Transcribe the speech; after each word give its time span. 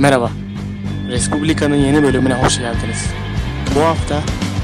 Merhaba. 0.00 0.30
Respublika'nın 1.08 1.76
yeni 1.76 2.02
bölümüne 2.02 2.34
hoş 2.34 2.58
geldiniz. 2.58 3.06
Bu 3.74 3.80
hafta 3.80 4.22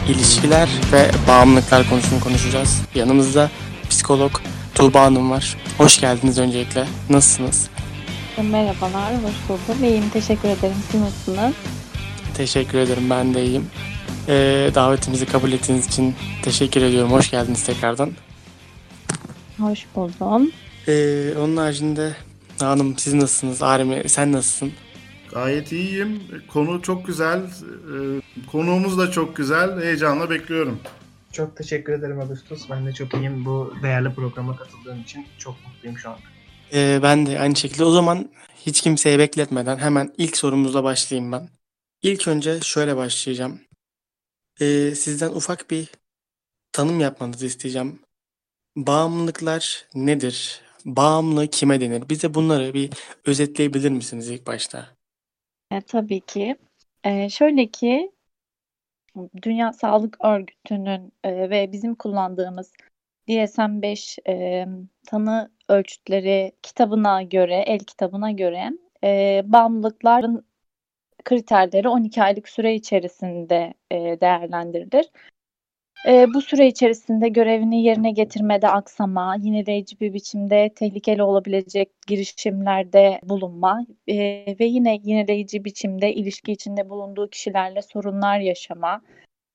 ilişkiler 0.09 0.69
ve 0.93 1.11
bağımlılıklar 1.29 1.89
konusunu 1.89 2.21
konuşacağız. 2.21 2.83
Yanımızda 2.95 3.51
psikolog 3.91 4.33
Tuğba 4.75 5.03
Hanım 5.03 5.31
var. 5.31 5.57
Hoş 5.79 6.01
geldiniz 6.01 6.39
öncelikle. 6.39 6.87
Nasılsınız? 7.11 7.69
Merhabalar, 8.43 9.15
hoş 9.15 9.49
buldum. 9.49 9.85
İyiyim, 9.85 10.09
teşekkür 10.13 10.49
ederim. 10.49 10.77
Siz 10.91 11.01
nasılsınız? 11.01 11.55
Teşekkür 12.37 12.79
ederim. 12.79 13.11
Ben 13.11 13.35
de 13.35 13.45
iyiyim. 13.45 13.67
Ee, 14.29 14.71
davetimizi 14.75 15.27
kabul 15.27 15.53
ettiğiniz 15.53 15.87
için 15.87 16.15
teşekkür 16.43 16.83
ediyorum. 16.83 17.13
Hoş 17.13 17.31
geldiniz 17.31 17.65
tekrardan. 17.65 18.11
Hoş 19.61 19.87
buldum. 19.95 20.51
Ee, 20.89 21.35
onun 21.39 21.57
haricinde 21.57 22.17
Hanım 22.61 22.99
siz 22.99 23.15
nasılsınız? 23.15 23.63
Arimi 23.63 24.09
sen 24.09 24.33
nasılsın? 24.33 24.73
Gayet 25.37 25.73
iyiyim. 25.73 26.23
Konu 26.49 26.83
çok 26.83 27.07
güzel. 27.07 27.41
Ee, 27.41 28.21
Konuğumuz 28.53 28.99
da 28.99 29.11
çok 29.11 29.37
güzel. 29.37 29.83
Heyecanla 29.83 30.31
bekliyorum. 30.31 30.81
Çok 31.33 31.57
teşekkür 31.57 31.93
ederim 31.93 32.21
Agustus. 32.21 32.71
Ben 32.71 32.87
de 32.87 32.93
çok 32.93 33.15
iyiyim. 33.15 33.45
Bu 33.45 33.75
değerli 33.83 34.15
programa 34.15 34.57
katıldığım 34.57 35.01
için 35.01 35.27
çok 35.39 35.55
mutluyum 35.67 35.99
şu 35.99 36.11
anda. 36.11 36.21
Ee, 36.73 37.01
ben 37.03 37.27
de 37.27 37.41
aynı 37.41 37.57
şekilde. 37.57 37.85
O 37.85 37.91
zaman 37.91 38.31
hiç 38.67 38.81
kimseye 38.81 39.19
bekletmeden 39.19 39.77
hemen 39.77 40.15
ilk 40.19 40.37
sorumuzla 40.37 40.85
başlayayım 40.85 41.33
ben. 41.33 41.49
İlk 42.03 42.29
önce 42.29 42.61
şöyle 42.61 42.97
başlayacağım. 42.97 43.61
Ee, 44.61 44.95
sizden 44.95 45.31
ufak 45.31 45.71
bir 45.71 45.89
tanım 46.73 47.01
yapmanızı 47.01 47.47
isteyeceğim. 47.47 47.99
Bağımlılıklar 48.77 49.85
nedir? 49.95 50.61
Bağımlı 50.85 51.49
kime 51.49 51.81
denir? 51.81 52.09
Bize 52.09 52.35
bunları 52.35 52.75
bir 52.75 52.91
özetleyebilir 53.25 53.91
misiniz 53.91 54.31
ilk 54.31 54.47
başta? 54.47 54.96
E, 55.71 55.81
tabii 55.81 56.21
ki. 56.21 56.57
E, 57.05 57.29
şöyle 57.29 57.67
ki, 57.67 58.13
Dünya 59.43 59.73
Sağlık 59.73 60.25
Örgütü'nün 60.25 61.13
e, 61.25 61.51
ve 61.51 61.73
bizim 61.73 61.95
kullandığımız 61.95 62.73
DSM-5 63.29 64.19
e, 64.29 64.67
tanı 65.07 65.51
ölçütleri 65.69 66.53
kitabına 66.63 67.23
göre, 67.23 67.65
el 67.67 67.79
kitabına 67.79 68.31
göre 68.31 68.71
e, 69.05 69.43
bağımlılıkların 69.45 70.47
kriterleri 71.25 71.89
12 71.89 72.23
aylık 72.23 72.49
süre 72.49 72.75
içerisinde 72.75 73.75
e, 73.91 73.97
değerlendirilir. 74.21 75.07
E, 76.07 76.35
bu 76.35 76.43
süre 76.43 76.67
içerisinde 76.67 77.29
görevini 77.29 77.83
yerine 77.83 78.11
getirmede 78.11 78.69
aksama, 78.69 79.37
yineleyici 79.41 80.01
bir 80.01 80.13
biçimde 80.15 80.71
tehlikeli 80.77 81.23
olabilecek 81.23 81.91
girişimlerde 82.07 83.21
bulunma 83.23 83.87
e, 84.09 84.17
ve 84.61 84.65
yine 84.65 84.99
yineleyici 85.03 85.65
biçimde 85.65 86.15
ilişki 86.15 86.53
içinde 86.53 86.89
bulunduğu 86.89 87.31
kişilerle 87.31 87.83
sorunlar 87.83 88.39
yaşama, 88.39 89.03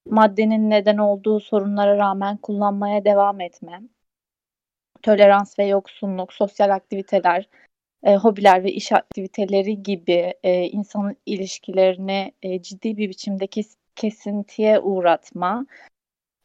maddenin 0.06 0.70
neden 0.70 0.98
olduğu 0.98 1.40
sorunlara 1.40 1.96
rağmen 1.96 2.36
kullanmaya 2.36 3.04
devam 3.04 3.40
etme, 3.40 3.82
tolerans 5.02 5.58
ve 5.58 5.64
yoksunluk, 5.66 6.32
sosyal 6.32 6.70
aktiviteler, 6.70 7.48
e, 8.02 8.16
hobiler 8.16 8.64
ve 8.64 8.72
iş 8.72 8.92
aktiviteleri 8.92 9.82
gibi 9.82 10.34
e, 10.42 10.64
insanın 10.64 11.16
ilişkilerini 11.26 12.32
e, 12.42 12.62
ciddi 12.62 12.96
bir 12.96 13.08
biçimde 13.08 13.46
kes, 13.46 13.76
kesintiye 13.96 14.80
uğratma, 14.80 15.66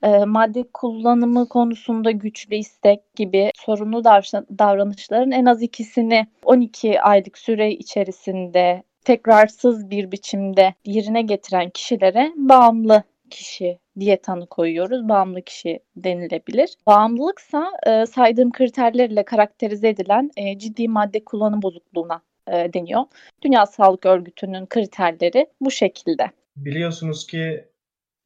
e, 0.03 0.25
madde 0.25 0.63
kullanımı 0.73 1.49
konusunda 1.49 2.11
güçlü 2.11 2.55
istek 2.55 3.15
gibi 3.15 3.51
sorunlu 3.55 4.03
davranışların 4.59 5.31
en 5.31 5.45
az 5.45 5.61
ikisini 5.61 6.27
12 6.43 7.01
aylık 7.01 7.37
süre 7.37 7.71
içerisinde 7.71 8.83
tekrarsız 9.05 9.89
bir 9.89 10.11
biçimde 10.11 10.73
yerine 10.85 11.21
getiren 11.21 11.69
kişilere 11.69 12.31
bağımlı 12.35 13.03
kişi 13.29 13.79
diye 13.99 14.21
tanı 14.21 14.45
koyuyoruz. 14.47 15.09
Bağımlı 15.09 15.41
kişi 15.41 15.79
denilebilir. 15.95 16.75
Bağımlılıksa 16.87 17.71
e, 17.87 18.05
saydığım 18.05 18.51
kriterlerle 18.51 19.25
karakterize 19.25 19.89
edilen 19.89 20.31
e, 20.37 20.59
ciddi 20.59 20.87
madde 20.87 21.23
kullanım 21.23 21.61
bozukluğuna 21.61 22.21
e, 22.47 22.73
deniyor. 22.73 23.03
Dünya 23.41 23.65
Sağlık 23.65 24.05
Örgütü'nün 24.05 24.65
kriterleri 24.65 25.47
bu 25.61 25.71
şekilde. 25.71 26.31
Biliyorsunuz 26.55 27.27
ki 27.27 27.65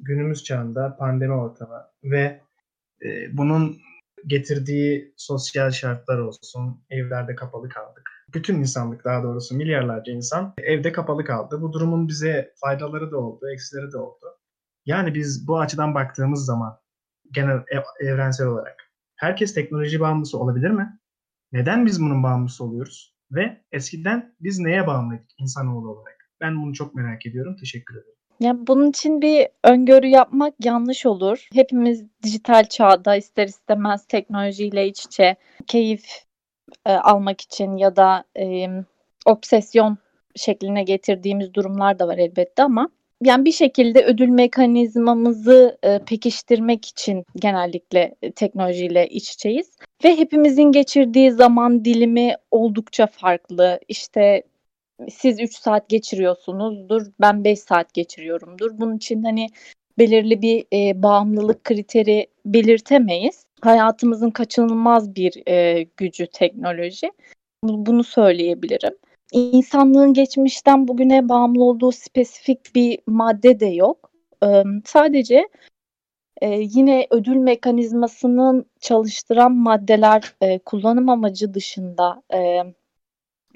günümüz 0.01 0.43
çağında 0.43 0.97
pandemi 0.97 1.33
ortamı 1.33 1.87
ve 2.03 2.41
e, 3.05 3.37
bunun 3.37 3.77
getirdiği 4.27 5.13
sosyal 5.17 5.71
şartlar 5.71 6.17
olsun, 6.17 6.83
evlerde 6.89 7.35
kapalı 7.35 7.69
kaldık. 7.69 8.09
Bütün 8.33 8.55
insanlık 8.55 9.05
daha 9.05 9.23
doğrusu 9.23 9.55
milyarlarca 9.55 10.13
insan 10.13 10.53
evde 10.57 10.91
kapalı 10.91 11.25
kaldı. 11.25 11.61
Bu 11.61 11.73
durumun 11.73 12.07
bize 12.07 12.53
faydaları 12.55 13.11
da 13.11 13.17
oldu, 13.17 13.49
eksileri 13.53 13.91
de 13.91 13.97
oldu. 13.97 14.25
Yani 14.85 15.15
biz 15.15 15.47
bu 15.47 15.59
açıdan 15.59 15.95
baktığımız 15.95 16.45
zaman 16.45 16.79
genel 17.31 17.63
ev, 17.67 18.07
evrensel 18.07 18.47
olarak 18.47 18.91
herkes 19.15 19.53
teknoloji 19.53 19.99
bağımlısı 19.99 20.37
olabilir 20.37 20.69
mi? 20.69 20.99
Neden 21.51 21.85
biz 21.85 22.01
bunun 22.01 22.23
bağımlısı 22.23 22.63
oluyoruz? 22.63 23.15
Ve 23.31 23.61
eskiden 23.71 24.35
biz 24.39 24.59
neye 24.59 24.87
bağımlıydık 24.87 25.29
insanoğlu 25.37 25.89
olarak? 25.89 26.17
Ben 26.41 26.61
bunu 26.61 26.73
çok 26.73 26.95
merak 26.95 27.25
ediyorum. 27.25 27.55
Teşekkür 27.55 27.95
ederim. 27.95 28.20
Ya 28.41 28.67
bunun 28.67 28.89
için 28.89 29.21
bir 29.21 29.47
öngörü 29.63 30.07
yapmak 30.07 30.53
yanlış 30.65 31.05
olur. 31.05 31.47
Hepimiz 31.53 32.03
dijital 32.23 32.65
çağda 32.65 33.15
ister 33.15 33.47
istemez 33.47 34.05
teknolojiyle 34.05 34.87
iç 34.87 35.05
içe 35.05 35.35
keyif 35.67 36.05
e, 36.85 36.93
almak 36.93 37.41
için 37.41 37.77
ya 37.77 37.95
da 37.95 38.23
e, 38.39 38.67
obsesyon 39.25 39.97
şekline 40.35 40.83
getirdiğimiz 40.83 41.53
durumlar 41.53 41.99
da 41.99 42.07
var 42.07 42.17
elbette 42.17 42.63
ama 42.63 42.89
yani 43.23 43.45
bir 43.45 43.51
şekilde 43.51 44.03
ödül 44.03 44.29
mekanizmamızı 44.29 45.77
e, 45.83 45.99
pekiştirmek 45.99 46.85
için 46.85 47.25
genellikle 47.35 48.15
e, 48.21 48.31
teknolojiyle 48.31 49.07
iç 49.07 49.31
içeyiz 49.33 49.71
ve 50.03 50.17
hepimizin 50.17 50.71
geçirdiği 50.71 51.31
zaman 51.31 51.85
dilimi 51.85 52.35
oldukça 52.51 53.07
farklı. 53.07 53.79
İşte 53.87 54.43
siz 55.09 55.39
3 55.39 55.55
saat 55.55 55.89
geçiriyorsunuzdur, 55.89 57.07
ben 57.21 57.43
5 57.43 57.59
saat 57.59 57.93
geçiriyorumdur. 57.93 58.71
Bunun 58.79 58.97
için 58.97 59.23
hani 59.23 59.47
belirli 59.97 60.41
bir 60.41 60.65
e, 60.73 61.03
bağımlılık 61.03 61.63
kriteri 61.63 62.27
belirtemeyiz. 62.45 63.45
Hayatımızın 63.61 64.29
kaçınılmaz 64.29 65.15
bir 65.15 65.47
e, 65.47 65.87
gücü 65.97 66.27
teknoloji. 66.27 67.11
Bunu 67.63 68.03
söyleyebilirim. 68.03 68.97
İnsanlığın 69.31 70.13
geçmişten 70.13 70.87
bugüne 70.87 71.29
bağımlı 71.29 71.63
olduğu 71.63 71.91
spesifik 71.91 72.75
bir 72.75 72.99
madde 73.07 73.59
de 73.59 73.65
yok. 73.65 74.11
E, 74.43 74.63
sadece 74.85 75.47
e, 76.41 76.49
yine 76.59 77.07
ödül 77.09 77.35
mekanizmasının 77.35 78.65
çalıştıran 78.79 79.51
maddeler 79.51 80.33
e, 80.41 80.59
kullanım 80.59 81.09
amacı 81.09 81.53
dışında 81.53 82.23
e, 82.33 82.61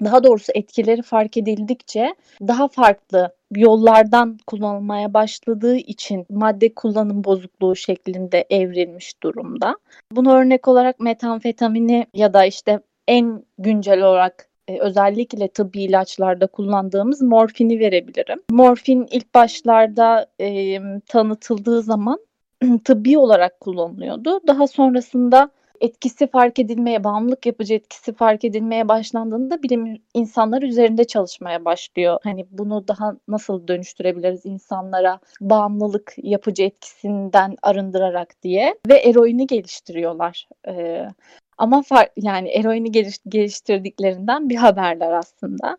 daha 0.04 0.24
doğrusu 0.24 0.52
etkileri 0.54 1.02
fark 1.02 1.36
edildikçe 1.36 2.14
daha 2.40 2.68
farklı 2.68 3.34
yollardan 3.54 4.38
kullanılmaya 4.46 5.14
başladığı 5.14 5.76
için 5.76 6.26
madde 6.30 6.74
kullanım 6.74 7.24
bozukluğu 7.24 7.76
şeklinde 7.76 8.46
evrilmiş 8.50 9.22
durumda. 9.22 9.76
Bunu 10.12 10.32
örnek 10.32 10.68
olarak 10.68 11.00
metamfetamini 11.00 12.06
ya 12.14 12.34
da 12.34 12.44
işte 12.44 12.80
en 13.08 13.44
güncel 13.58 14.02
olarak 14.02 14.48
e, 14.68 14.78
özellikle 14.78 15.48
tıbbi 15.48 15.82
ilaçlarda 15.82 16.46
kullandığımız 16.46 17.22
morfini 17.22 17.78
verebilirim. 17.78 18.38
Morfin 18.50 19.06
ilk 19.10 19.34
başlarda 19.34 20.26
e, 20.40 20.78
tanıtıldığı 21.08 21.82
zaman 21.82 22.18
tıbbi 22.84 23.18
olarak 23.18 23.60
kullanılıyordu. 23.60 24.40
Daha 24.46 24.66
sonrasında 24.66 25.50
etkisi 25.80 26.26
fark 26.26 26.58
edilmeye, 26.58 27.04
bağımlılık 27.04 27.46
yapıcı 27.46 27.74
etkisi 27.74 28.12
fark 28.12 28.44
edilmeye 28.44 28.88
başlandığında 28.88 29.62
bilim 29.62 30.02
insanlar 30.14 30.62
üzerinde 30.62 31.04
çalışmaya 31.04 31.64
başlıyor. 31.64 32.18
Hani 32.22 32.46
bunu 32.50 32.88
daha 32.88 33.16
nasıl 33.28 33.68
dönüştürebiliriz 33.68 34.46
insanlara 34.46 35.20
bağımlılık 35.40 36.14
yapıcı 36.16 36.62
etkisinden 36.62 37.56
arındırarak 37.62 38.42
diye 38.42 38.74
ve 38.88 38.98
eroini 38.98 39.46
geliştiriyorlar. 39.46 40.48
Ee, 40.68 41.08
ama 41.58 41.82
far, 41.82 42.08
yani 42.16 42.48
eroini 42.48 42.92
geliş, 42.92 43.18
geliştirdiklerinden 43.28 44.48
bir 44.48 44.56
haberler 44.56 45.12
aslında. 45.12 45.78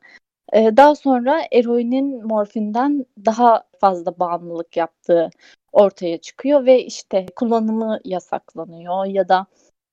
Ee, 0.53 0.77
daha 0.77 0.95
sonra 0.95 1.41
eroinin 1.51 2.27
morfinden 2.27 3.05
daha 3.25 3.63
fazla 3.79 4.19
bağımlılık 4.19 4.77
yaptığı 4.77 5.29
ortaya 5.71 6.17
çıkıyor 6.17 6.65
ve 6.65 6.83
işte 6.83 7.25
kullanımı 7.35 7.99
yasaklanıyor 8.05 9.05
ya 9.05 9.29
da 9.29 9.45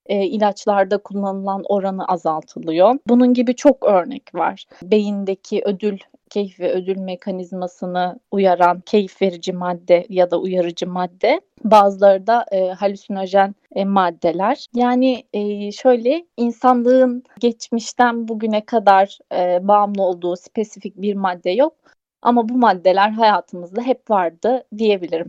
e, 0.07 0.27
ilaçlarda 0.27 0.99
kullanılan 0.99 1.63
oranı 1.69 2.05
azaltılıyor. 2.05 2.99
Bunun 3.09 3.35
gibi 3.35 3.57
çok 3.57 3.85
örnek 3.85 4.35
var. 4.35 4.65
Beyindeki 4.83 5.63
ödül 5.65 5.99
keyif 6.31 6.61
ve 6.61 6.73
ödül 6.73 6.99
mekanizmasını 6.99 8.21
uyaran 8.31 8.81
keyif 8.81 9.23
verici 9.23 9.53
madde 9.53 10.07
ya 10.09 10.31
da 10.31 10.41
uyarıcı 10.41 10.87
madde. 10.87 11.41
Bazıları 11.65 12.27
da 12.27 12.45
e, 12.53 12.69
halüsinojen 12.69 13.55
e, 13.75 13.85
maddeler. 13.85 14.67
Yani 14.75 15.25
e, 15.33 15.73
şöyle 15.73 16.27
insanlığın 16.37 17.23
geçmişten 17.41 18.29
bugüne 18.29 18.65
kadar 18.65 19.19
e, 19.33 19.69
bağımlı 19.69 20.03
olduğu 20.03 20.37
spesifik 20.37 20.97
bir 20.97 21.15
madde 21.15 21.51
yok. 21.51 21.75
Ama 22.23 22.49
bu 22.49 22.55
maddeler 22.55 23.11
hayatımızda 23.11 23.83
hep 23.83 24.11
vardı 24.11 24.65
diyebilirim. 24.79 25.27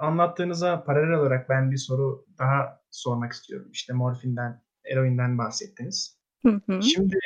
Anlattığınıza 0.00 0.84
paralel 0.84 1.18
olarak 1.18 1.48
ben 1.48 1.70
bir 1.70 1.76
soru 1.76 2.26
daha 2.38 2.80
sormak 2.90 3.32
istiyorum. 3.32 3.68
İşte 3.72 3.92
morfinden, 3.92 4.62
eroinden 4.84 5.38
bahsettiniz. 5.38 6.18
Hı 6.42 6.60
hı. 6.66 6.82
Şimdi 6.82 7.18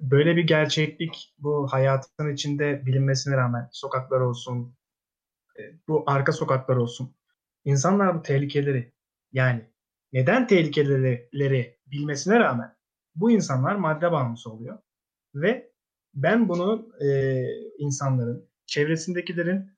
böyle 0.00 0.36
bir 0.36 0.46
gerçeklik 0.46 1.34
bu 1.38 1.68
hayatın 1.72 2.32
içinde 2.32 2.86
bilinmesine 2.86 3.36
rağmen 3.36 3.68
sokaklar 3.72 4.20
olsun, 4.20 4.76
e, 5.58 5.62
bu 5.88 6.04
arka 6.06 6.32
sokaklar 6.32 6.76
olsun. 6.76 7.14
İnsanlar 7.64 8.18
bu 8.18 8.22
tehlikeleri 8.22 8.92
yani 9.32 9.70
neden 10.12 10.46
tehlikeleri 10.46 11.78
bilmesine 11.86 12.38
rağmen 12.40 12.76
bu 13.14 13.30
insanlar 13.30 13.74
madde 13.74 14.12
bağımlısı 14.12 14.50
oluyor. 14.50 14.78
Ve 15.34 15.72
ben 16.14 16.48
bunu 16.48 16.88
e, 17.04 17.44
insanların, 17.78 18.50
çevresindekilerin 18.66 19.70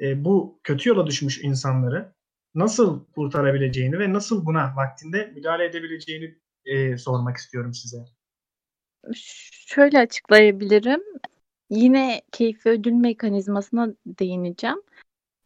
e, 0.00 0.24
bu 0.24 0.60
kötü 0.64 0.88
yola 0.88 1.06
düşmüş 1.06 1.44
insanları 1.44 2.12
nasıl 2.54 3.04
kurtarabileceğini 3.04 3.98
ve 3.98 4.12
nasıl 4.12 4.46
buna 4.46 4.76
vaktinde 4.76 5.32
müdahale 5.34 5.64
edebileceğini 5.64 6.38
e, 6.64 6.96
sormak 6.96 7.36
istiyorum 7.36 7.74
size. 7.74 8.04
Şöyle 9.66 9.98
açıklayabilirim. 9.98 11.00
Yine 11.70 12.22
keyif 12.32 12.66
ve 12.66 12.70
ödül 12.70 12.92
mekanizmasına 12.92 13.94
değineceğim. 14.06 14.82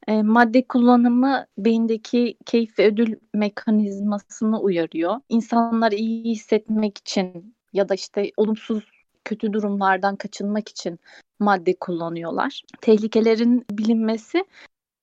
E, 0.08 0.22
madde 0.22 0.66
kullanımı 0.66 1.46
beyindeki 1.58 2.36
keyif 2.46 2.78
ve 2.78 2.86
ödül 2.86 3.16
mekanizmasını 3.34 4.60
uyarıyor. 4.60 5.16
İnsanlar 5.28 5.92
iyi 5.92 6.24
hissetmek 6.24 6.98
için 6.98 7.56
ya 7.72 7.88
da 7.88 7.94
işte 7.94 8.30
olumsuz 8.36 8.93
kötü 9.24 9.52
durumlardan 9.52 10.16
kaçınmak 10.16 10.68
için 10.68 11.00
madde 11.38 11.74
kullanıyorlar. 11.74 12.62
Tehlikelerin 12.80 13.64
bilinmesi 13.70 14.44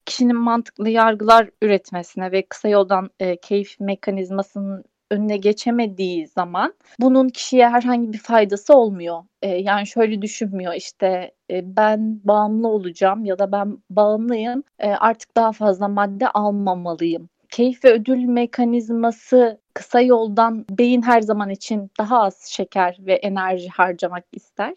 kişinin 0.06 0.36
mantıklı 0.36 0.90
yargılar 0.90 1.50
üretmesine 1.62 2.32
ve 2.32 2.46
kısa 2.46 2.68
yoldan 2.68 3.10
e, 3.20 3.38
keyif 3.38 3.80
mekanizmasının 3.80 4.84
önüne 5.12 5.38
geçemediği 5.38 6.28
zaman 6.28 6.74
bunun 7.00 7.30
kişiye 7.30 7.70
herhangi 7.70 8.14
bir 8.14 8.18
faydası 8.18 8.74
olmuyor. 8.76 9.24
E, 9.42 9.50
yani 9.50 9.88
şöyle 9.88 10.22
düşünmüyor 10.22 10.74
işte 10.74 11.32
e, 11.52 11.76
ben 11.78 12.22
bağımlı 12.24 12.68
olacağım 12.68 13.26
ya 13.26 13.40
da 13.40 13.52
ben 13.52 13.78
bağımlıyım 13.90 14.64
e, 14.80 14.90
artık 14.90 15.36
daha 15.38 15.52
fazla 15.52 15.88
madde 15.88 16.30
almamalıyım. 16.30 17.30
Keyif 17.52 17.84
ve 17.84 17.94
ödül 17.94 18.24
mekanizması 18.26 19.62
kısa 19.74 20.02
yoldan 20.02 20.66
beyin 20.70 21.02
her 21.02 21.22
zaman 21.22 21.50
için 21.50 21.92
daha 22.00 22.22
az 22.22 22.46
şeker 22.46 22.98
ve 23.00 23.14
enerji 23.14 23.70
harcamak 23.70 24.26
ister. 24.32 24.74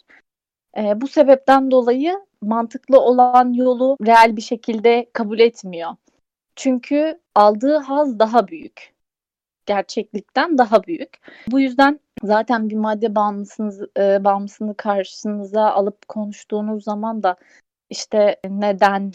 E, 0.77 1.01
bu 1.01 1.09
sebepten 1.09 1.71
dolayı 1.71 2.27
mantıklı 2.43 3.01
olan 3.01 3.53
yolu 3.53 3.97
reel 4.07 4.37
bir 4.37 4.43
şekilde 4.43 5.11
kabul 5.13 5.39
etmiyor. 5.39 5.91
Çünkü 6.57 7.21
aldığı 7.35 7.77
haz 7.77 8.19
daha 8.19 8.49
büyük. 8.49 8.95
Gerçeklikten 9.67 10.59
daha 10.59 10.83
büyük. 10.83 11.19
Bu 11.51 11.61
yüzden 11.61 12.01
zaten 12.23 12.71
bir 12.71 12.77
madde 12.77 13.15
bağımlısını, 13.15 13.89
e, 13.99 14.25
bağımlısını 14.25 14.77
karşınıza 14.77 15.71
alıp 15.71 16.09
konuştuğunuz 16.09 16.85
zaman 16.85 17.23
da 17.23 17.37
işte 17.91 18.41
neden 18.49 19.13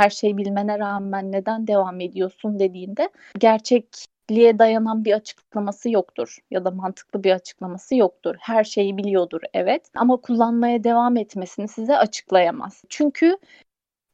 her 0.00 0.10
şeyi 0.10 0.36
bilmene 0.38 0.78
rağmen 0.78 1.32
neden 1.32 1.66
devam 1.66 2.00
ediyorsun 2.00 2.58
dediğinde 2.58 3.08
gerçekliğe 3.38 4.58
dayanan 4.58 5.04
bir 5.04 5.12
açıklaması 5.12 5.90
yoktur 5.90 6.38
ya 6.50 6.64
da 6.64 6.70
mantıklı 6.70 7.24
bir 7.24 7.32
açıklaması 7.32 7.96
yoktur. 7.96 8.36
Her 8.40 8.64
şeyi 8.64 8.96
biliyordur 8.96 9.40
evet 9.54 9.82
ama 9.94 10.16
kullanmaya 10.16 10.84
devam 10.84 11.16
etmesini 11.16 11.68
size 11.68 11.96
açıklayamaz. 11.96 12.82
Çünkü 12.88 13.36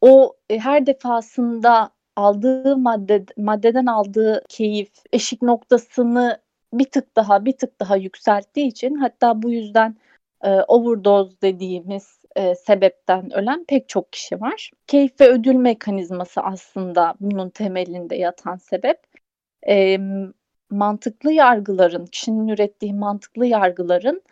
o 0.00 0.36
e, 0.50 0.58
her 0.58 0.86
defasında 0.86 1.90
aldığı 2.16 2.76
madde 2.76 3.24
maddeden 3.36 3.86
aldığı 3.86 4.42
keyif 4.48 4.90
eşik 5.12 5.42
noktasını 5.42 6.40
bir 6.72 6.90
tık 6.90 7.16
daha 7.16 7.44
bir 7.44 7.56
tık 7.56 7.80
daha 7.80 7.96
yükselttiği 7.96 8.66
için 8.66 8.94
hatta 8.94 9.42
bu 9.42 9.50
yüzden 9.50 9.96
e, 10.44 10.50
overdose 10.50 11.40
dediğimiz 11.42 12.25
e, 12.36 12.54
sebepten 12.54 13.32
ölen 13.34 13.64
pek 13.64 13.88
çok 13.88 14.12
kişi 14.12 14.40
var. 14.40 14.70
Keyif 14.86 15.20
ve 15.20 15.28
ödül 15.28 15.54
mekanizması 15.54 16.40
aslında 16.40 17.14
bunun 17.20 17.50
temelinde 17.50 18.16
yatan 18.16 18.56
sebep. 18.56 18.98
E, 19.68 19.98
mantıklı 20.70 21.32
yargıların, 21.32 22.06
kişinin 22.06 22.48
ürettiği 22.48 22.94
mantıklı 22.94 23.46
yargıların 23.46 24.22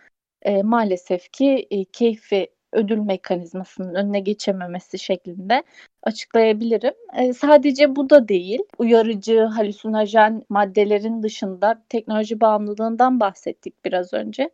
e, 0.43 0.63
maalesef 0.63 1.33
ki 1.33 1.67
e, 1.71 1.85
keyif 1.85 2.33
ve 2.33 2.49
ödül 2.73 2.99
mekanizmasının 2.99 3.95
önüne 3.95 4.21
geçememesi 4.21 4.99
şeklinde 4.99 5.63
açıklayabilirim. 6.03 6.95
E, 7.17 7.33
sadece 7.33 7.97
bu 7.97 8.11
da 8.11 8.29
değil. 8.29 8.61
Uyarıcı, 8.79 9.41
halüsinojen 9.41 10.43
maddelerin 10.49 11.23
dışında 11.23 11.83
teknoloji 11.89 12.41
bağımlılığından 12.41 13.21
bahsettik 13.21 13.85
biraz 13.85 14.15
önce. 14.15 14.51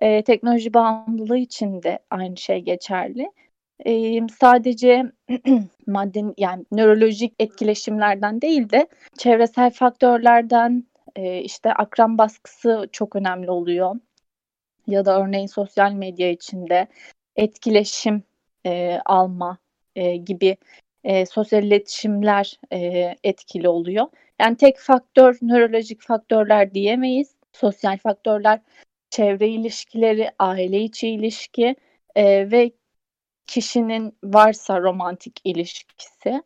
E, 0.00 0.22
teknoloji 0.22 0.74
bağımlılığı 0.74 1.38
için 1.38 1.82
de 1.82 1.98
aynı 2.10 2.36
şey 2.36 2.60
geçerli. 2.60 3.30
E, 3.86 4.20
sadece 4.40 5.12
maddenin 5.86 6.34
yani 6.38 6.64
nörolojik 6.72 7.34
etkileşimlerden 7.38 8.40
değil 8.40 8.70
de 8.70 8.86
çevresel 9.18 9.70
faktörlerden 9.70 10.84
e, 11.16 11.38
işte 11.38 11.72
akran 11.72 12.18
baskısı 12.18 12.88
çok 12.92 13.16
önemli 13.16 13.50
oluyor. 13.50 13.96
Ya 14.86 15.04
da 15.04 15.22
örneğin 15.22 15.46
sosyal 15.46 15.92
medya 15.92 16.30
içinde 16.30 16.86
etkileşim 17.36 18.22
e, 18.66 18.98
alma 19.04 19.58
e, 19.96 20.16
gibi 20.16 20.56
e, 21.04 21.26
sosyal 21.26 21.64
iletişimler 21.64 22.60
e, 22.72 22.78
etkili 23.24 23.68
oluyor. 23.68 24.06
Yani 24.40 24.56
tek 24.56 24.78
faktör 24.78 25.38
nörolojik 25.42 26.02
faktörler 26.02 26.74
diyemeyiz. 26.74 27.34
Sosyal 27.52 27.98
faktörler 27.98 28.60
çevre 29.10 29.48
ilişkileri, 29.48 30.30
aile 30.38 30.80
içi 30.80 31.08
ilişki 31.08 31.76
e, 32.14 32.50
ve 32.50 32.72
kişinin 33.46 34.18
varsa 34.24 34.80
romantik 34.80 35.40
ilişkisi 35.44 36.42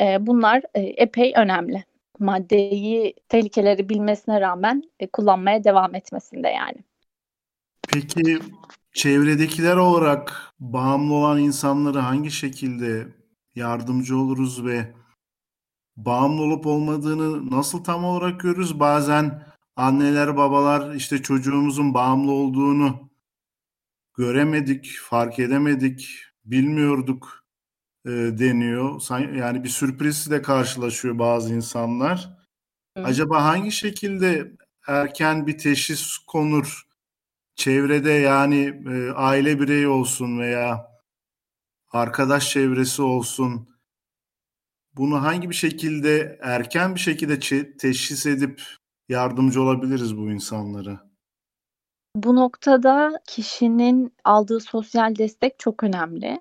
e, 0.00 0.26
bunlar 0.26 0.62
e, 0.74 0.80
epey 0.80 1.32
önemli. 1.36 1.84
Maddeyi 2.18 3.14
tehlikeleri 3.28 3.88
bilmesine 3.88 4.40
rağmen 4.40 4.82
e, 5.00 5.06
kullanmaya 5.06 5.64
devam 5.64 5.94
etmesinde 5.94 6.48
yani. 6.48 6.78
Peki 7.88 8.38
çevredekiler 8.94 9.76
olarak 9.76 10.52
bağımlı 10.60 11.14
olan 11.14 11.38
insanlara 11.38 12.04
hangi 12.06 12.30
şekilde 12.30 13.08
yardımcı 13.54 14.18
oluruz 14.18 14.64
ve 14.64 14.94
bağımlı 15.96 16.42
olup 16.42 16.66
olmadığını 16.66 17.50
nasıl 17.50 17.84
tam 17.84 18.04
olarak 18.04 18.40
görürüz? 18.40 18.80
Bazen 18.80 19.42
anneler 19.76 20.36
babalar 20.36 20.94
işte 20.94 21.22
çocuğumuzun 21.22 21.94
bağımlı 21.94 22.32
olduğunu 22.32 23.10
göremedik, 24.16 24.98
fark 25.02 25.38
edemedik, 25.38 26.08
bilmiyorduk 26.44 27.44
e, 28.06 28.10
deniyor. 28.10 29.02
Yani 29.34 29.64
bir 29.64 29.68
sürprizle 29.68 30.42
karşılaşıyor 30.42 31.18
bazı 31.18 31.54
insanlar. 31.54 32.38
Hı. 32.96 33.04
Acaba 33.04 33.44
hangi 33.44 33.72
şekilde 33.72 34.52
erken 34.86 35.46
bir 35.46 35.58
teşhis 35.58 36.18
konur? 36.18 36.86
Çevrede 37.54 38.10
yani 38.10 38.82
e, 38.88 39.10
aile 39.10 39.60
bireyi 39.60 39.88
olsun 39.88 40.38
veya 40.38 40.90
arkadaş 41.92 42.50
çevresi 42.50 43.02
olsun. 43.02 43.68
Bunu 44.96 45.22
hangi 45.22 45.50
bir 45.50 45.54
şekilde 45.54 46.38
erken 46.42 46.94
bir 46.94 47.00
şekilde 47.00 47.38
teşhis 47.78 48.26
edip 48.26 48.62
yardımcı 49.08 49.62
olabiliriz 49.62 50.16
bu 50.16 50.30
insanlara? 50.30 51.10
Bu 52.16 52.36
noktada 52.36 53.20
kişinin 53.26 54.14
aldığı 54.24 54.60
sosyal 54.60 55.16
destek 55.16 55.58
çok 55.58 55.82
önemli. 55.82 56.40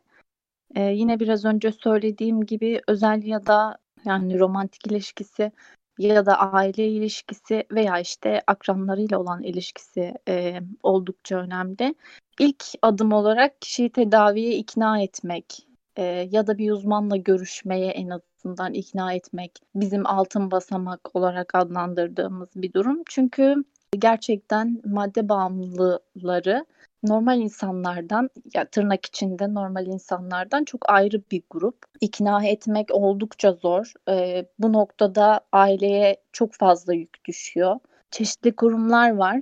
Ee, 0.76 0.82
yine 0.82 1.20
biraz 1.20 1.46
önce 1.46 1.72
söylediğim 1.72 2.46
gibi 2.46 2.82
özel 2.88 3.24
ya 3.24 3.46
da 3.46 3.78
yani 4.06 4.40
romantik 4.40 4.88
ilişkisi 4.88 5.52
ya 6.00 6.26
da 6.26 6.40
aile 6.40 6.88
ilişkisi 6.88 7.64
veya 7.72 8.00
işte 8.00 8.42
akranlarıyla 8.48 9.20
olan 9.20 9.44
ilişkisi 9.44 10.14
e, 10.28 10.60
oldukça 10.84 11.38
önemli. 11.38 11.96
İlk 12.40 12.66
adım 12.82 13.14
olarak 13.14 13.62
kişiyi 13.62 13.90
tedaviye 13.90 14.56
ikna 14.56 15.02
etmek 15.02 15.68
e, 15.96 16.04
ya 16.32 16.48
da 16.48 16.58
bir 16.58 16.72
uzmanla 16.72 17.18
görüşmeye 17.18 17.92
en 17.92 18.10
azından 18.46 18.74
ikna 18.74 19.14
etmek 19.14 19.52
bizim 19.76 20.08
altın 20.08 20.52
basamak 20.52 21.16
olarak 21.16 21.56
adlandırdığımız 21.56 22.50
bir 22.56 22.74
durum. 22.74 23.04
Çünkü 23.10 23.56
gerçekten 24.00 24.82
madde 24.86 25.30
bağımlıları 25.30 26.66
normal 27.04 27.40
insanlardan 27.40 28.30
ya 28.54 28.66
tırnak 28.66 29.06
içinde 29.06 29.54
normal 29.54 29.88
insanlardan 29.88 30.64
çok 30.64 30.90
ayrı 30.90 31.22
bir 31.32 31.44
grup. 31.50 31.78
İkna 32.02 32.46
etmek 32.46 32.92
oldukça 32.92 33.52
zor. 33.52 33.94
Ee, 34.10 34.46
bu 34.60 34.74
noktada 34.74 35.42
aileye 35.52 36.18
çok 36.32 36.54
fazla 36.54 36.94
yük 36.94 37.26
düşüyor. 37.26 37.80
Çeşitli 38.12 38.56
kurumlar 38.56 39.16
var 39.16 39.36
e, 39.36 39.42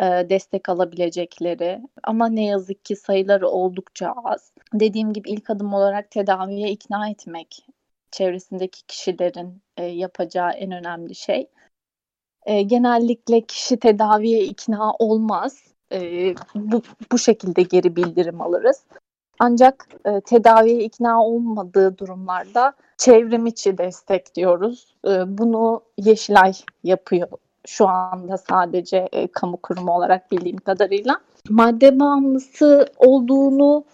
destek 0.00 0.68
alabilecekleri 0.68 1.80
ama 2.02 2.28
ne 2.28 2.44
yazık 2.44 2.84
ki 2.84 2.96
sayıları 2.96 3.48
oldukça 3.48 4.14
az. 4.24 4.52
Dediğim 4.74 5.12
gibi 5.12 5.30
ilk 5.30 5.50
adım 5.50 5.74
olarak 5.74 6.10
tedaviye 6.10 6.70
ikna 6.70 7.08
etmek 7.08 7.66
çevresindeki 8.10 8.86
kişilerin 8.86 9.62
e, 9.76 9.84
yapacağı 9.84 10.50
en 10.50 10.72
önemli 10.72 11.14
şey. 11.14 11.48
E, 12.46 12.62
genellikle 12.62 13.40
kişi 13.40 13.76
tedaviye 13.76 14.44
ikna 14.44 14.92
olmaz. 14.98 15.62
E, 15.92 16.34
bu, 16.54 16.82
bu 17.12 17.18
şekilde 17.18 17.62
geri 17.62 17.96
bildirim 17.96 18.40
alırız. 18.40 18.84
Ancak 19.38 19.88
e, 20.04 20.20
tedaviye 20.20 20.84
ikna 20.84 21.24
olmadığı 21.24 21.98
durumlarda 21.98 22.72
çevrim 22.96 23.46
içi 23.46 23.78
destek 23.78 24.34
diyoruz. 24.34 24.96
E, 25.06 25.38
bunu 25.38 25.82
Yeşilay 25.98 26.52
yapıyor 26.84 27.28
şu 27.66 27.88
anda 27.88 28.38
sadece 28.38 29.08
e, 29.12 29.26
kamu 29.26 29.56
kurumu 29.56 29.92
olarak 29.92 30.32
bildiğim 30.32 30.56
kadarıyla. 30.56 31.20
Madde 31.48 32.00
bağımlısı 32.00 32.86
olduğunu 32.96 33.84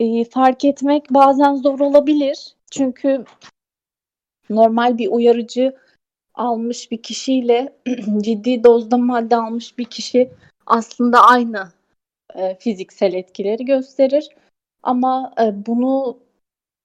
e, 0.00 0.24
fark 0.24 0.64
etmek 0.64 1.10
bazen 1.10 1.54
zor 1.54 1.80
olabilir. 1.80 2.56
Çünkü 2.70 3.24
normal 4.50 4.98
bir 4.98 5.08
uyarıcı 5.08 5.76
almış 6.34 6.90
bir 6.90 7.02
kişiyle 7.02 7.76
ciddi 8.20 8.64
dozda 8.64 8.98
madde 8.98 9.36
almış 9.36 9.78
bir 9.78 9.84
kişi 9.84 10.30
aslında 10.66 11.20
aynı 11.20 11.68
e, 12.34 12.54
fiziksel 12.54 13.14
etkileri 13.14 13.64
gösterir. 13.64 14.28
Ama 14.82 15.34
e, 15.40 15.66
bunu 15.66 16.18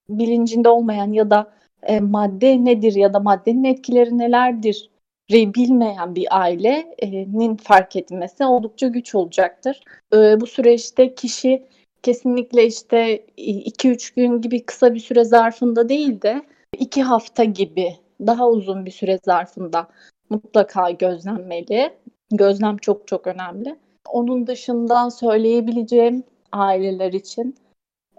bilincinde 0.09 0.69
olmayan 0.69 1.13
ya 1.13 1.29
da 1.29 1.51
e, 1.83 1.99
madde 1.99 2.65
nedir 2.65 2.95
ya 2.95 3.13
da 3.13 3.19
maddenin 3.19 3.63
etkileri 3.63 4.17
nelerdir 4.17 4.89
bilmeyen 5.29 6.15
bir 6.15 6.27
ailenin 6.39 7.55
fark 7.55 7.95
etmesi 7.95 8.45
oldukça 8.45 8.87
güç 8.87 9.15
olacaktır. 9.15 9.83
E, 10.13 10.41
bu 10.41 10.47
süreçte 10.47 11.15
kişi 11.15 11.63
kesinlikle 12.03 12.65
işte 12.65 13.25
2-3 13.37 14.15
gün 14.15 14.41
gibi 14.41 14.65
kısa 14.65 14.93
bir 14.93 14.99
süre 14.99 15.23
zarfında 15.23 15.89
değil 15.89 16.21
de 16.21 16.41
2 16.77 17.03
hafta 17.03 17.43
gibi 17.43 17.95
daha 18.27 18.49
uzun 18.49 18.85
bir 18.85 18.91
süre 18.91 19.19
zarfında 19.25 19.87
mutlaka 20.29 20.91
gözlenmeli. 20.91 21.93
Gözlem 22.31 22.77
çok 22.77 23.07
çok 23.07 23.27
önemli. 23.27 23.75
Onun 24.09 24.47
dışında 24.47 25.11
söyleyebileceğim 25.11 26.23
aileler 26.51 27.13
için 27.13 27.55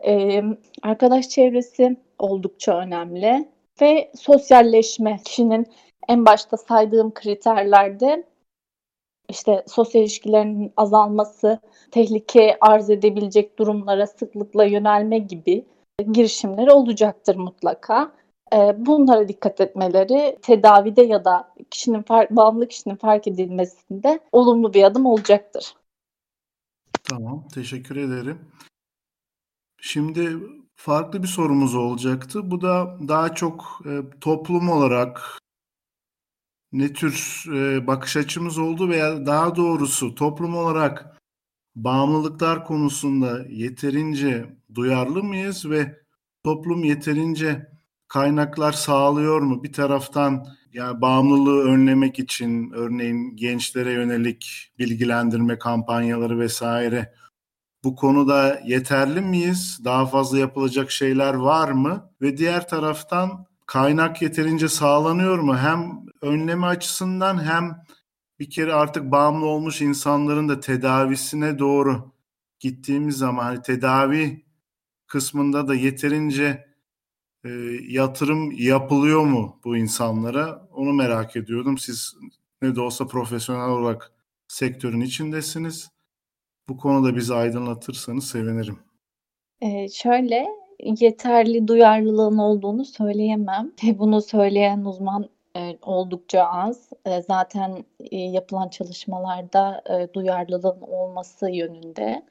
e, 0.06 0.42
arkadaş 0.82 1.28
çevresi 1.28 1.96
oldukça 2.18 2.78
önemli 2.78 3.48
ve 3.80 4.10
sosyalleşme 4.14 5.20
kişinin 5.24 5.66
en 6.08 6.26
başta 6.26 6.56
saydığım 6.56 7.14
kriterlerde 7.14 8.26
işte 9.28 9.64
sosyal 9.66 10.02
ilişkilerin 10.02 10.72
azalması, 10.76 11.60
tehlike 11.90 12.56
arz 12.60 12.90
edebilecek 12.90 13.58
durumlara 13.58 14.06
sıklıkla 14.06 14.64
yönelme 14.64 15.18
gibi 15.18 15.64
girişimler 16.12 16.66
olacaktır 16.66 17.36
mutlaka. 17.36 18.12
Ee, 18.52 18.74
bunlara 18.78 19.28
dikkat 19.28 19.60
etmeleri 19.60 20.38
tedavide 20.42 21.02
ya 21.02 21.24
da 21.24 21.54
kişinin 21.70 22.02
fark, 22.02 22.30
bağımlı 22.30 22.68
kişinin 22.68 22.96
fark 22.96 23.26
edilmesinde 23.26 24.20
olumlu 24.32 24.74
bir 24.74 24.84
adım 24.84 25.06
olacaktır. 25.06 25.74
Tamam, 27.04 27.44
teşekkür 27.54 27.96
ederim. 27.96 28.38
Şimdi 29.80 30.36
farklı 30.76 31.22
bir 31.22 31.28
sorumuz 31.28 31.74
olacaktı. 31.74 32.50
Bu 32.50 32.60
da 32.60 32.98
daha 33.08 33.34
çok 33.34 33.80
e, 33.84 34.20
toplum 34.20 34.70
olarak 34.70 35.38
ne 36.72 36.92
tür 36.92 37.44
e, 37.54 37.86
bakış 37.86 38.16
açımız 38.16 38.58
oldu 38.58 38.88
veya 38.88 39.26
daha 39.26 39.56
doğrusu 39.56 40.14
toplum 40.14 40.56
olarak 40.56 41.18
bağımlılıklar 41.76 42.64
konusunda 42.64 43.44
yeterince 43.48 44.56
duyarlı 44.74 45.22
mıyız 45.22 45.70
ve 45.70 45.98
toplum 46.44 46.84
yeterince 46.84 47.68
kaynaklar 48.08 48.72
sağlıyor 48.72 49.40
mu? 49.40 49.62
Bir 49.62 49.72
taraftan 49.72 50.46
yani 50.72 51.00
bağımlılığı 51.00 51.64
önlemek 51.64 52.18
için 52.18 52.70
örneğin 52.72 53.36
gençlere 53.36 53.92
yönelik 53.92 54.72
bilgilendirme 54.78 55.58
kampanyaları 55.58 56.38
vesaire 56.38 57.14
bu 57.84 57.96
konuda 57.96 58.60
yeterli 58.64 59.20
miyiz? 59.20 59.80
Daha 59.84 60.06
fazla 60.06 60.38
yapılacak 60.38 60.90
şeyler 60.90 61.34
var 61.34 61.70
mı? 61.70 62.10
Ve 62.22 62.36
diğer 62.36 62.68
taraftan 62.68 63.46
kaynak 63.66 64.22
yeterince 64.22 64.68
sağlanıyor 64.68 65.38
mu? 65.38 65.56
Hem 65.56 66.07
önleme 66.22 66.66
açısından 66.66 67.44
hem 67.44 67.84
bir 68.38 68.50
kere 68.50 68.72
artık 68.72 69.10
bağımlı 69.10 69.46
olmuş 69.46 69.82
insanların 69.82 70.48
da 70.48 70.60
tedavisine 70.60 71.58
doğru 71.58 72.12
gittiğimiz 72.60 73.16
zaman 73.16 73.44
hani 73.44 73.62
tedavi 73.62 74.44
kısmında 75.06 75.68
da 75.68 75.74
yeterince 75.74 76.68
e, 77.44 77.48
yatırım 77.88 78.50
yapılıyor 78.50 79.24
mu 79.24 79.60
bu 79.64 79.76
insanlara? 79.76 80.68
Onu 80.72 80.92
merak 80.92 81.36
ediyordum. 81.36 81.78
Siz 81.78 82.14
ne 82.62 82.76
de 82.76 82.80
olsa 82.80 83.06
profesyonel 83.06 83.68
olarak 83.68 84.12
sektörün 84.48 85.00
içindesiniz. 85.00 85.90
Bu 86.68 86.76
konuda 86.76 87.16
bizi 87.16 87.34
aydınlatırsanız 87.34 88.28
sevinirim. 88.28 88.78
Ee, 89.60 89.88
şöyle 89.88 90.46
yeterli 91.00 91.68
duyarlılığın 91.68 92.38
olduğunu 92.38 92.84
söyleyemem. 92.84 93.72
Bunu 93.82 94.22
söyleyen 94.22 94.84
uzman 94.84 95.28
e, 95.58 95.78
oldukça 95.82 96.44
az. 96.44 96.90
E, 97.06 97.22
zaten 97.22 97.84
e, 98.00 98.16
yapılan 98.16 98.68
çalışmalarda 98.68 99.82
duyarlılığın 100.14 100.80
olması 100.80 101.50
yönünde, 101.50 102.22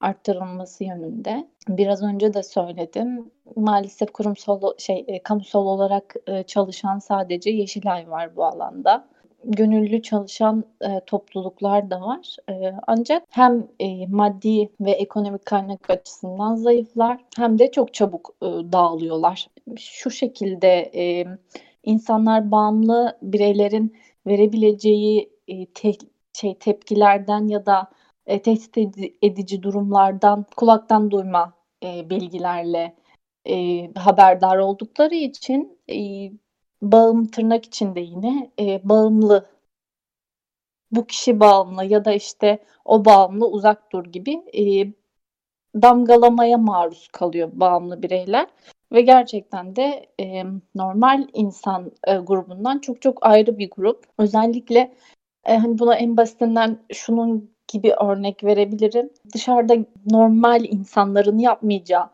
arttırılması 0.00 0.84
yönünde. 0.84 1.48
Biraz 1.68 2.02
önce 2.02 2.34
de 2.34 2.42
söyledim. 2.42 3.30
Maalesef 3.56 4.12
kurumsal 4.12 4.60
şey 4.78 5.04
e, 5.08 5.22
kamusal 5.22 5.66
olarak 5.66 6.14
çalışan 6.46 6.98
sadece 6.98 7.50
Yeşilay 7.50 8.10
var 8.10 8.36
bu 8.36 8.44
alanda 8.44 9.08
gönüllü 9.46 10.02
çalışan 10.02 10.64
e, 10.80 11.00
topluluklar 11.06 11.90
da 11.90 12.00
var. 12.00 12.36
E, 12.50 12.72
ancak 12.86 13.22
hem 13.30 13.68
e, 13.80 14.06
maddi 14.06 14.70
ve 14.80 14.90
ekonomik 14.90 15.46
kaynak 15.46 15.90
açısından 15.90 16.54
zayıflar 16.54 17.24
hem 17.36 17.58
de 17.58 17.70
çok 17.70 17.94
çabuk 17.94 18.34
e, 18.42 18.46
dağılıyorlar. 18.46 19.48
Şu 19.78 20.10
şekilde 20.10 20.90
e, 20.94 21.26
insanlar 21.86 22.50
bağımlı 22.50 23.18
bireylerin 23.22 23.96
verebileceği 24.26 25.32
e, 25.48 25.66
te, 25.66 25.92
şey 26.32 26.58
tepkilerden 26.58 27.48
ya 27.48 27.66
da 27.66 27.90
e, 28.26 28.42
tehdit 28.42 28.98
edici 29.22 29.62
durumlardan 29.62 30.46
kulaktan 30.56 31.10
duyma 31.10 31.52
e, 31.84 32.10
bilgilerle 32.10 32.96
e, 33.48 33.86
haberdar 33.94 34.58
oldukları 34.58 35.14
için 35.14 35.78
e, 35.90 35.96
bağım 36.82 37.26
tırnak 37.26 37.64
içinde 37.64 38.00
yine 38.00 38.50
e, 38.60 38.88
bağımlı 38.88 39.46
bu 40.90 41.06
kişi 41.06 41.40
bağımlı 41.40 41.84
ya 41.84 42.04
da 42.04 42.12
işte 42.12 42.64
o 42.84 43.04
bağımlı 43.04 43.46
uzak 43.48 43.92
dur 43.92 44.04
gibi 44.04 44.32
e, 44.54 44.92
damgalamaya 45.82 46.58
maruz 46.58 47.08
kalıyor 47.08 47.50
bağımlı 47.52 48.02
bireyler 48.02 48.46
ve 48.92 49.00
gerçekten 49.00 49.76
de 49.76 50.06
e, 50.20 50.44
normal 50.74 51.28
insan 51.32 51.92
e, 52.06 52.16
grubundan 52.16 52.78
çok 52.78 53.02
çok 53.02 53.26
ayrı 53.26 53.58
bir 53.58 53.70
grup. 53.70 54.04
Özellikle 54.18 54.94
e, 55.44 55.56
hani 55.56 55.78
buna 55.78 55.94
en 55.94 56.16
basitinden 56.16 56.78
şunun 56.92 57.50
gibi 57.68 57.92
örnek 57.92 58.44
verebilirim. 58.44 59.10
Dışarıda 59.34 59.76
normal 60.10 60.64
insanların 60.64 61.38
yapmayacağı 61.38 62.10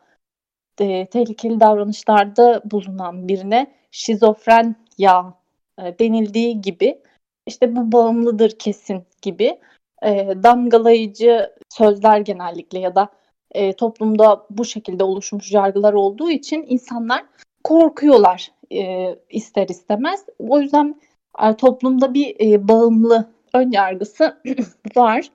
e, 0.80 1.06
tehlikeli 1.06 1.60
davranışlarda 1.60 2.62
bulunan 2.64 3.28
birine 3.28 3.66
şizofren 3.90 4.76
ya 4.98 5.34
e, 5.78 5.98
denildiği 5.98 6.60
gibi 6.60 7.02
işte 7.46 7.76
bu 7.76 7.92
bağımlıdır 7.92 8.50
kesin 8.58 9.04
gibi 9.22 9.60
e, 10.02 10.28
damgalayıcı 10.42 11.50
sözler 11.68 12.20
genellikle 12.20 12.78
ya 12.78 12.94
da 12.94 13.08
e, 13.52 13.72
toplumda 13.72 14.46
bu 14.50 14.64
şekilde 14.64 15.04
oluşmuş 15.04 15.52
yargılar 15.52 15.92
olduğu 15.92 16.30
için 16.30 16.64
insanlar 16.68 17.24
korkuyorlar 17.64 18.50
e, 18.72 19.14
ister 19.30 19.68
istemez. 19.68 20.24
O 20.38 20.60
yüzden 20.60 21.00
e, 21.42 21.56
toplumda 21.56 22.14
bir 22.14 22.36
e, 22.40 22.68
bağımlı 22.68 23.32
ön 23.54 23.70
yargısı 23.70 24.42
var. 24.96 25.30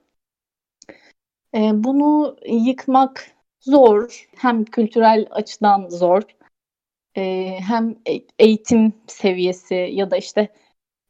E, 1.55 1.59
bunu 1.73 2.37
yıkmak 2.47 3.31
zor. 3.61 4.27
Hem 4.37 4.65
kültürel 4.65 5.27
açıdan 5.31 5.89
zor. 5.89 6.21
E, 7.17 7.55
hem 7.59 7.95
e, 8.09 8.21
eğitim 8.39 8.93
seviyesi 9.07 9.75
ya 9.75 10.11
da 10.11 10.17
işte 10.17 10.49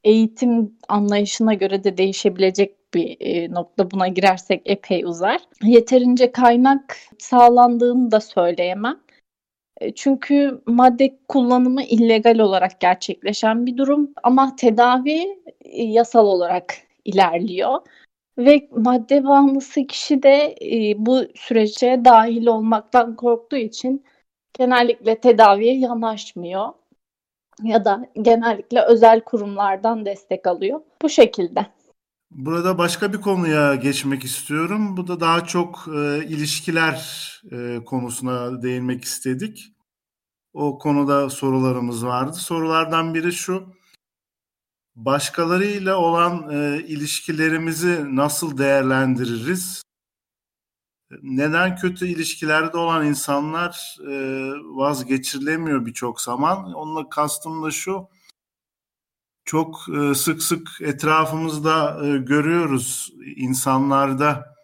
eğitim 0.04 0.78
anlayışına 0.88 1.54
göre 1.54 1.84
de 1.84 1.98
değişebilecek 1.98 2.77
bir 2.94 3.18
e, 3.20 3.52
nokta. 3.52 3.92
Buna 3.92 4.08
girersek 4.08 4.62
epey 4.66 5.04
uzar. 5.04 5.42
Yeterince 5.64 6.32
kaynak 6.32 6.98
sağlandığını 7.20 8.12
da 8.12 8.20
söyleyemem. 8.20 9.00
E, 9.82 9.96
Çünkü 9.96 10.62
madde 10.66 11.20
kullanımı 11.28 11.84
illegal 11.84 12.40
olarak 12.40 12.80
gerçekleşen 12.80 13.66
bir 13.66 13.78
durum 13.78 14.14
ama 14.24 14.56
tedavi 14.56 15.42
e, 15.62 15.84
yasal 15.84 16.26
olarak 16.26 16.74
ilerliyor. 17.06 17.82
Ve 18.38 18.68
madde 18.72 19.24
bağımlısı 19.24 19.88
kişi 19.88 20.24
de 20.24 20.56
bu 20.98 21.22
sürece 21.36 22.02
dahil 22.06 22.48
olmaktan 22.48 23.16
korktuğu 23.16 23.58
için 23.58 24.06
genellikle 24.54 25.20
tedaviye 25.20 25.78
yanaşmıyor 25.78 26.70
ya 27.64 27.86
da 27.86 28.06
genellikle 28.22 28.82
özel 28.82 29.22
kurumlardan 29.22 30.06
destek 30.06 30.48
alıyor. 30.48 30.82
Bu 31.02 31.10
şekilde. 31.10 31.66
Burada 32.32 32.78
başka 32.78 33.14
bir 33.14 33.22
konuya 33.22 33.76
geçmek 33.76 34.24
istiyorum. 34.24 34.98
Bu 34.98 35.08
da 35.08 35.20
daha 35.20 35.46
çok 35.46 35.88
e, 35.96 36.26
ilişkiler 36.26 36.98
e, 37.52 37.80
konusuna 37.86 38.62
değinmek 38.62 39.04
istedik. 39.04 39.74
O 40.54 40.78
konuda 40.80 41.30
sorularımız 41.30 42.06
vardı. 42.06 42.34
Sorulardan 42.34 43.14
biri 43.14 43.34
şu. 43.34 43.74
Başkalarıyla 44.96 45.98
olan 45.98 46.50
e, 46.52 46.84
ilişkilerimizi 46.88 48.16
nasıl 48.16 48.58
değerlendiririz? 48.58 49.84
Neden 51.22 51.76
kötü 51.76 52.08
ilişkilerde 52.08 52.78
olan 52.78 53.06
insanlar 53.06 53.98
e, 54.08 54.14
vazgeçirilemiyor 54.64 55.86
birçok 55.86 56.22
zaman? 56.22 56.74
Onunla 56.74 57.10
kastım 57.10 57.64
da 57.64 57.72
şu. 57.72 58.10
Çok 59.48 59.86
e, 59.90 60.16
sık 60.16 60.44
sık 60.44 60.70
etrafımızda 60.82 62.06
e, 62.06 62.18
görüyoruz 62.18 63.14
insanlarda 63.36 64.56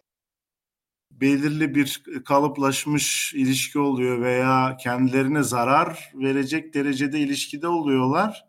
belirli 1.11 1.75
bir 1.75 2.03
kalıplaşmış 2.25 3.33
ilişki 3.33 3.79
oluyor 3.79 4.21
veya 4.21 4.77
kendilerine 4.77 5.43
zarar 5.43 6.11
verecek 6.13 6.73
derecede 6.73 7.19
ilişkide 7.19 7.67
oluyorlar 7.67 8.45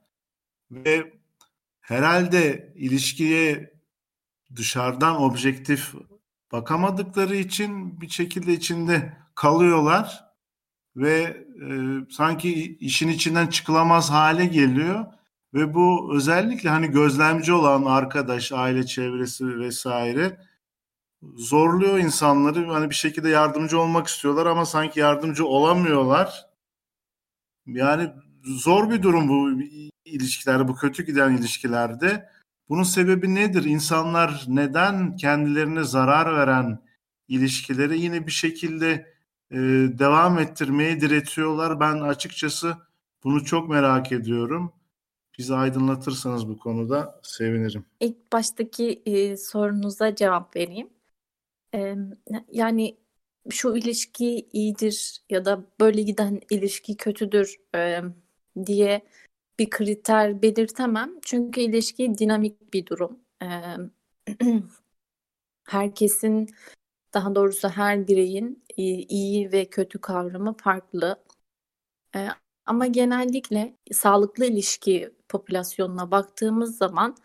ve 0.71 1.13
herhalde 1.81 2.73
ilişkiye 2.77 3.75
dışarıdan 4.57 5.23
objektif 5.23 5.95
bakamadıkları 6.53 7.37
için 7.37 8.01
bir 8.01 8.09
şekilde 8.09 8.53
içinde 8.53 9.17
kalıyorlar 9.35 10.25
ve 10.97 11.47
e, 11.63 11.69
sanki 12.11 12.77
işin 12.77 13.09
içinden 13.09 13.47
çıkılamaz 13.47 14.11
hale 14.11 14.47
geliyor 14.47 15.07
ve 15.55 15.75
bu 15.75 16.17
özellikle 16.17 16.69
hani 16.71 16.91
gözlemci 16.91 17.53
olan 17.53 17.85
arkadaş, 17.85 18.53
aile 18.53 18.87
çevresi 18.87 19.59
vesaire 19.59 20.39
zorluyor 21.37 21.99
insanları. 21.99 22.67
Hani 22.73 22.91
bir 22.91 22.95
şekilde 22.95 23.29
yardımcı 23.29 23.81
olmak 23.81 24.07
istiyorlar 24.07 24.47
ama 24.47 24.67
sanki 24.67 25.01
yardımcı 25.01 25.47
olamıyorlar. 25.47 26.47
Yani 27.67 28.11
zor 28.45 28.91
bir 28.91 29.03
durum 29.03 29.29
bu 29.29 29.63
ilişkilerde, 30.05 30.69
bu 30.69 30.75
kötü 30.75 31.03
giden 31.07 31.37
ilişkilerde. 31.37 32.29
Bunun 32.69 32.83
sebebi 32.83 33.35
nedir? 33.35 33.65
İnsanlar 33.65 34.45
neden 34.49 35.17
kendilerine 35.17 35.85
zarar 35.85 36.37
veren 36.37 36.81
ilişkileri 37.29 38.01
yine 38.01 38.27
bir 38.27 38.33
şekilde 38.33 39.15
e, 39.51 39.57
devam 39.99 40.39
ettirmeye 40.39 41.01
diretiyorlar? 41.01 41.81
Ben 41.81 42.01
açıkçası 42.01 42.77
bunu 43.25 43.45
çok 43.45 43.69
merak 43.69 44.13
ediyorum. 44.13 44.73
Bizi 45.39 45.55
aydınlatırsanız 45.55 46.49
bu 46.49 46.59
konuda 46.59 47.21
sevinirim. 47.23 47.85
İlk 48.01 48.33
baştaki 48.33 49.03
e, 49.07 49.37
sorunuza 49.37 50.15
cevap 50.15 50.57
vereyim. 50.57 50.91
E, 51.75 51.95
yani 52.53 52.97
şu 53.51 53.77
ilişki 53.77 54.49
iyidir 54.53 55.23
ya 55.31 55.45
da 55.45 55.65
böyle 55.81 56.03
giden 56.03 56.41
ilişki 56.51 56.97
kötüdür 56.97 57.57
e, 57.75 58.01
diye 58.67 59.03
bir 59.59 59.71
kriter 59.71 60.43
belirtemem. 60.43 61.13
Çünkü 61.23 61.61
ilişki 61.61 62.19
dinamik 62.19 62.75
bir 62.75 62.87
durum. 62.87 63.19
E, 63.43 63.49
herkesin 65.65 66.49
daha 67.15 67.35
doğrusu 67.35 67.69
her 67.69 68.09
bireyin 68.09 68.65
e, 68.77 68.83
iyi 68.83 69.53
ve 69.53 69.65
kötü 69.65 70.01
kavramı 70.01 70.57
farklı. 70.57 71.25
E, 72.17 72.29
ama 72.67 72.87
genellikle 72.87 73.77
sağlıklı 73.93 74.47
ilişki 74.47 75.14
popülasyonuna 75.29 76.11
baktığımız 76.11 76.77
zaman 76.77 77.17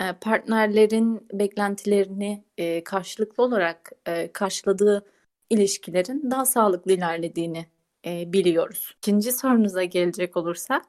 e, 0.00 0.12
partnerlerin 0.12 1.28
beklentilerini 1.32 2.44
e, 2.58 2.84
karşılıklı 2.84 3.42
olarak 3.42 3.92
e, 4.06 4.32
karşıladığı 4.32 5.06
ilişkilerin 5.50 6.30
daha 6.30 6.46
sağlıklı 6.46 6.92
ilerlediğini 6.92 7.66
biliyoruz. 8.06 8.94
İkinci 8.98 9.32
sorunuza 9.32 9.84
gelecek 9.84 10.36
olursak, 10.36 10.84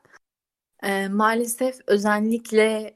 maalesef 1.09 1.75
özellikle 1.87 2.93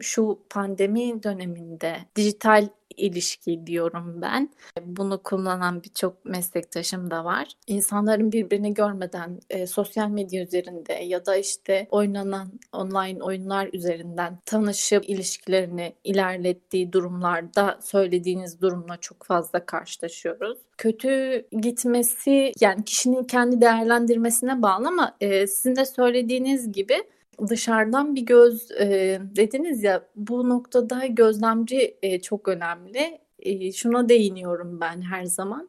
şu 0.00 0.42
pandemi 0.50 1.22
döneminde 1.22 1.96
dijital 2.16 2.68
ilişki 2.96 3.66
diyorum 3.66 4.22
ben. 4.22 4.50
Bunu 4.82 5.22
kullanan 5.22 5.82
birçok 5.82 6.24
meslektaşım 6.24 7.10
da 7.10 7.24
var. 7.24 7.48
İnsanların 7.66 8.32
birbirini 8.32 8.74
görmeden 8.74 9.40
e, 9.50 9.66
sosyal 9.66 10.08
medya 10.08 10.42
üzerinde 10.42 10.92
ya 10.92 11.26
da 11.26 11.36
işte 11.36 11.86
oynanan 11.90 12.52
online 12.72 13.24
oyunlar 13.24 13.68
üzerinden 13.72 14.38
tanışıp 14.46 15.08
ilişkilerini 15.08 15.94
ilerlettiği 16.04 16.92
durumlarda 16.92 17.78
söylediğiniz 17.82 18.60
durumla 18.60 18.96
çok 18.96 19.24
fazla 19.24 19.66
karşılaşıyoruz. 19.66 20.58
Kötü 20.78 21.46
gitmesi 21.60 22.52
yani 22.60 22.84
kişinin 22.84 23.24
kendi 23.24 23.60
değerlendirmesine 23.60 24.62
bağlı 24.62 24.88
ama 24.88 25.16
e, 25.20 25.46
sizin 25.46 25.76
de 25.76 25.84
söylediğiniz 25.84 26.72
gibi 26.72 27.02
dışarıdan 27.48 28.14
bir 28.14 28.22
göz 28.22 28.70
e, 28.70 29.20
dediniz 29.36 29.82
ya 29.82 30.08
bu 30.16 30.48
noktada 30.48 31.06
gözlemci 31.06 31.98
e, 32.02 32.20
çok 32.20 32.48
önemli. 32.48 33.20
E, 33.38 33.72
şuna 33.72 34.08
değiniyorum 34.08 34.80
ben 34.80 35.02
her 35.02 35.24
zaman. 35.24 35.68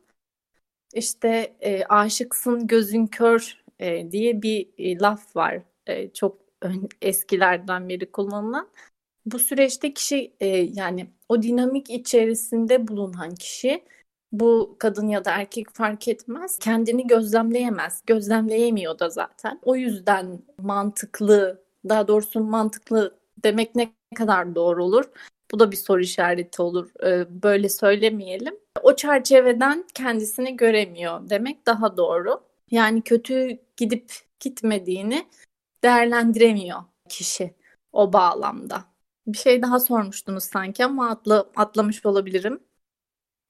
İşte 0.93 1.55
e, 1.61 1.83
aşıksın 1.85 2.67
gözün 2.67 3.07
kör 3.07 3.63
e, 3.79 4.11
diye 4.11 4.41
bir 4.41 4.69
e, 4.77 4.99
laf 4.99 5.35
var. 5.35 5.61
E, 5.87 6.09
çok 6.13 6.37
eskilerden 7.01 7.89
beri 7.89 8.11
kullanılan. 8.11 8.69
Bu 9.25 9.39
süreçte 9.39 9.93
kişi 9.93 10.33
e, 10.39 10.47
yani 10.47 11.07
o 11.29 11.41
dinamik 11.41 11.89
içerisinde 11.89 12.87
bulunan 12.87 13.35
kişi 13.35 13.83
bu 14.31 14.75
kadın 14.79 15.07
ya 15.07 15.25
da 15.25 15.31
erkek 15.31 15.67
fark 15.73 16.07
etmez. 16.07 16.59
Kendini 16.59 17.07
gözlemleyemez. 17.07 18.01
Gözlemleyemiyor 18.07 18.99
da 18.99 19.09
zaten. 19.09 19.59
O 19.63 19.75
yüzden 19.75 20.39
mantıklı, 20.61 21.61
daha 21.89 22.07
doğrusu 22.07 22.39
mantıklı 22.39 23.15
demek 23.43 23.75
ne 23.75 23.91
kadar 24.15 24.55
doğru 24.55 24.83
olur? 24.83 25.05
Bu 25.51 25.59
da 25.59 25.71
bir 25.71 25.77
soru 25.77 26.01
işareti 26.01 26.61
olur. 26.61 26.89
Böyle 27.43 27.69
söylemeyelim. 27.69 28.55
O 28.81 28.95
çerçeveden 28.95 29.85
kendisini 29.93 30.57
göremiyor 30.57 31.29
demek 31.29 31.65
daha 31.65 31.97
doğru. 31.97 32.41
Yani 32.71 33.01
kötü 33.01 33.57
gidip 33.77 34.11
gitmediğini 34.39 35.27
değerlendiremiyor 35.83 36.79
kişi 37.09 37.53
o 37.93 38.13
bağlamda. 38.13 38.83
Bir 39.27 39.37
şey 39.37 39.61
daha 39.61 39.79
sormuştunuz 39.79 40.43
sanki 40.43 40.85
ama 40.85 41.09
atla, 41.09 41.45
atlamış 41.55 42.05
olabilirim. 42.05 42.59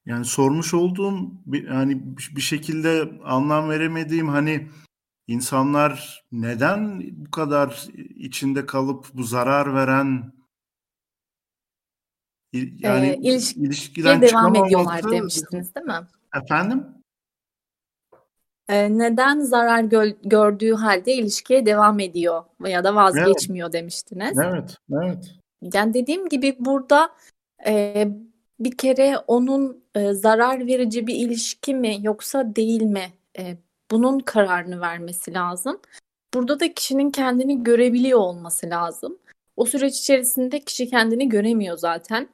Yani 0.07 0.25
sormuş 0.25 0.73
olduğum 0.73 1.31
bir, 1.45 1.67
yani 1.69 2.01
bir 2.35 2.41
şekilde 2.41 3.11
anlam 3.23 3.69
veremediğim 3.69 4.27
hani 4.27 4.67
insanlar 5.27 6.23
neden 6.31 7.01
bu 7.25 7.31
kadar 7.31 7.87
içinde 8.15 8.65
kalıp 8.65 9.05
bu 9.13 9.23
zarar 9.23 9.73
veren 9.73 10.33
yani 12.53 13.07
ee, 13.07 13.15
ilişki, 13.15 13.59
ilişkiden 13.59 14.21
devam 14.21 14.55
ediyorlar 14.55 15.11
demiştiniz 15.11 15.75
değil 15.75 15.85
mi? 15.85 16.07
Efendim? 16.43 16.87
Ee, 18.69 18.97
neden 18.97 19.39
zarar 19.39 19.83
gö 19.83 20.13
gördüğü 20.23 20.73
halde 20.73 21.13
ilişkiye 21.13 21.65
devam 21.65 21.99
ediyor 21.99 22.43
ya 22.67 22.83
da 22.83 22.95
vazgeçmiyor 22.95 23.67
evet. 23.67 23.73
demiştiniz. 23.73 24.37
Evet, 24.37 24.77
evet. 24.91 25.35
Yani 25.73 25.93
dediğim 25.93 26.29
gibi 26.29 26.55
burada 26.59 27.09
e, 27.65 28.07
bir 28.59 28.77
kere 28.77 29.17
onun 29.17 29.83
e, 29.95 30.13
zarar 30.13 30.67
verici 30.67 31.07
bir 31.07 31.15
ilişki 31.15 31.75
mi 31.75 31.97
yoksa 32.01 32.55
değil 32.55 32.81
mi? 32.81 33.13
E, 33.39 33.57
bunun 33.91 34.19
kararını 34.19 34.81
vermesi 34.81 35.33
lazım. 35.33 35.79
Burada 36.33 36.59
da 36.59 36.73
kişinin 36.73 37.11
kendini 37.11 37.63
görebiliyor 37.63 38.19
olması 38.19 38.69
lazım. 38.69 39.17
O 39.55 39.65
süreç 39.65 39.99
içerisinde 39.99 40.59
kişi 40.59 40.89
kendini 40.89 41.29
göremiyor 41.29 41.77
zaten. 41.77 42.29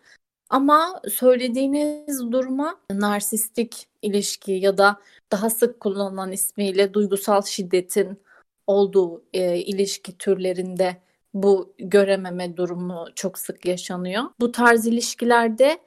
Ama 0.49 1.01
söylediğiniz 1.11 2.31
duruma 2.31 2.79
narsistik 2.91 3.87
ilişki 4.01 4.51
ya 4.51 4.77
da 4.77 4.99
daha 5.31 5.49
sık 5.49 5.79
kullanılan 5.79 6.31
ismiyle 6.31 6.93
duygusal 6.93 7.41
şiddetin 7.41 8.19
olduğu 8.67 9.23
e, 9.33 9.57
ilişki 9.57 10.17
türlerinde 10.17 10.97
bu 11.33 11.73
görememe 11.79 12.57
durumu 12.57 13.05
çok 13.15 13.37
sık 13.37 13.65
yaşanıyor. 13.65 14.23
Bu 14.39 14.51
tarz 14.51 14.87
ilişkilerde 14.87 15.79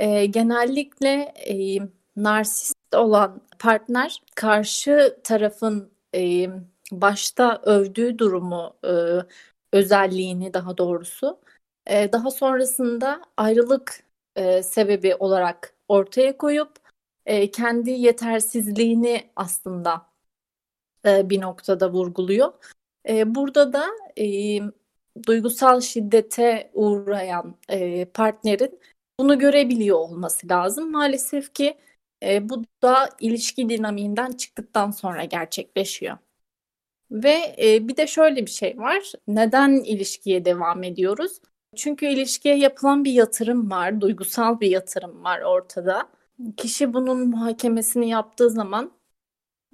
e, 0.00 0.26
genellikle 0.26 1.10
e, 1.48 1.78
narsist 2.16 2.94
olan 2.94 3.40
partner 3.58 4.22
karşı 4.36 5.18
tarafın 5.24 5.92
e, 6.14 6.46
başta 6.92 7.60
övdüğü 7.64 8.18
durumu, 8.18 8.76
e, 8.84 8.90
özelliğini 9.72 10.54
daha 10.54 10.78
doğrusu 10.78 11.40
e, 11.86 12.12
daha 12.12 12.30
sonrasında 12.30 13.22
ayrılık 13.36 14.04
e, 14.36 14.62
sebebi 14.62 15.14
olarak 15.14 15.74
ortaya 15.88 16.36
koyup 16.36 16.72
e, 17.26 17.50
kendi 17.50 17.90
yetersizliğini 17.90 19.30
aslında 19.36 20.06
e, 21.06 21.30
bir 21.30 21.40
noktada 21.40 21.92
vurguluyor. 21.92 22.52
E, 23.08 23.34
burada 23.34 23.72
da 23.72 23.86
e, 24.18 24.58
duygusal 25.26 25.80
şiddete 25.80 26.70
uğrayan 26.74 27.54
e, 27.68 28.04
partnerin 28.04 28.80
bunu 29.20 29.38
görebiliyor 29.38 29.98
olması 29.98 30.48
lazım. 30.48 30.90
Maalesef 30.92 31.54
ki 31.54 31.78
e, 32.24 32.48
bu 32.48 32.64
da 32.82 33.08
ilişki 33.20 33.68
dinamiğinden 33.68 34.32
çıktıktan 34.32 34.90
sonra 34.90 35.24
gerçekleşiyor. 35.24 36.18
Ve 37.10 37.56
e, 37.62 37.88
bir 37.88 37.96
de 37.96 38.06
şöyle 38.06 38.46
bir 38.46 38.50
şey 38.50 38.78
var. 38.78 39.12
Neden 39.28 39.70
ilişkiye 39.72 40.44
devam 40.44 40.82
ediyoruz? 40.82 41.40
Çünkü 41.76 42.06
ilişkiye 42.06 42.56
yapılan 42.58 43.04
bir 43.04 43.12
yatırım 43.12 43.70
var, 43.70 44.00
duygusal 44.00 44.60
bir 44.60 44.70
yatırım 44.70 45.24
var 45.24 45.40
ortada. 45.40 46.08
Kişi 46.56 46.94
bunun 46.94 47.28
muhakemesini 47.28 48.08
yaptığı 48.08 48.50
zaman 48.50 48.92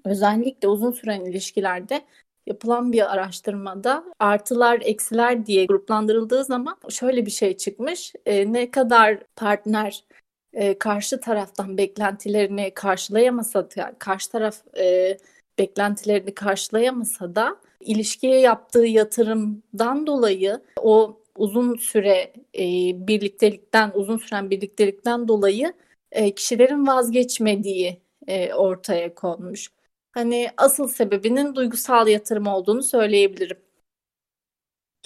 özellikle 0.05 0.69
uzun 0.69 0.93
süren 0.93 1.25
ilişkilerde 1.25 2.05
yapılan 2.47 2.93
bir 2.93 3.13
araştırmada 3.13 4.05
artılar 4.19 4.81
eksiler 4.85 5.47
diye 5.47 5.67
gruplandırıldığı 5.67 6.45
zaman 6.45 6.77
şöyle 6.91 7.27
bir 7.27 7.31
şey 7.31 7.57
çıkmış. 7.57 8.13
E, 8.27 8.53
ne 8.53 8.71
kadar 8.71 9.19
partner 9.37 10.05
e, 10.53 10.79
karşı 10.79 11.21
taraftan 11.21 11.79
beklentilerini 11.79 12.71
karşılayamasa 12.75 13.71
da 13.71 13.95
karşı 13.99 14.31
taraf 14.31 14.57
e, 14.79 15.17
beklentilerini 15.59 16.35
karşılayamasa 16.35 17.35
da 17.35 17.57
ilişkiye 17.81 18.41
yaptığı 18.41 18.87
yatırımdan 18.87 20.07
dolayı 20.07 20.61
o 20.81 21.21
uzun 21.37 21.77
süre 21.77 22.33
e, 22.59 22.65
birliktelikten 23.07 23.91
uzun 23.95 24.17
süren 24.17 24.51
birliktelikten 24.51 25.29
dolayı 25.29 25.73
e, 26.13 26.35
kişilerin 26.35 26.87
vazgeçmediği 26.87 28.01
e, 28.27 28.55
ortaya 28.55 29.15
konmuş. 29.15 29.76
Hani 30.17 30.51
asıl 30.57 30.89
sebebinin 30.89 31.55
duygusal 31.55 32.09
yatırım 32.09 32.47
olduğunu 32.47 32.83
söyleyebilirim. 32.83 33.59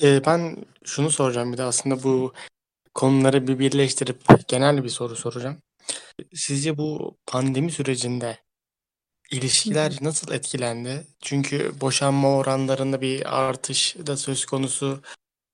Ee, 0.02 0.24
ben 0.26 0.56
şunu 0.84 1.10
soracağım 1.10 1.52
bir 1.52 1.58
de 1.58 1.62
aslında 1.62 2.02
bu 2.02 2.32
konuları 2.94 3.46
bir 3.46 3.58
birleştirip 3.58 4.48
genel 4.48 4.84
bir 4.84 4.88
soru 4.88 5.16
soracağım. 5.16 5.58
Sizce 6.34 6.78
bu 6.78 7.16
pandemi 7.26 7.72
sürecinde 7.72 8.38
ilişkiler 9.30 9.98
nasıl 10.00 10.32
etkilendi? 10.32 11.06
Çünkü 11.20 11.80
boşanma 11.80 12.36
oranlarında 12.36 13.00
bir 13.00 13.40
artış 13.40 13.96
da 14.06 14.16
söz 14.16 14.44
konusu 14.46 15.02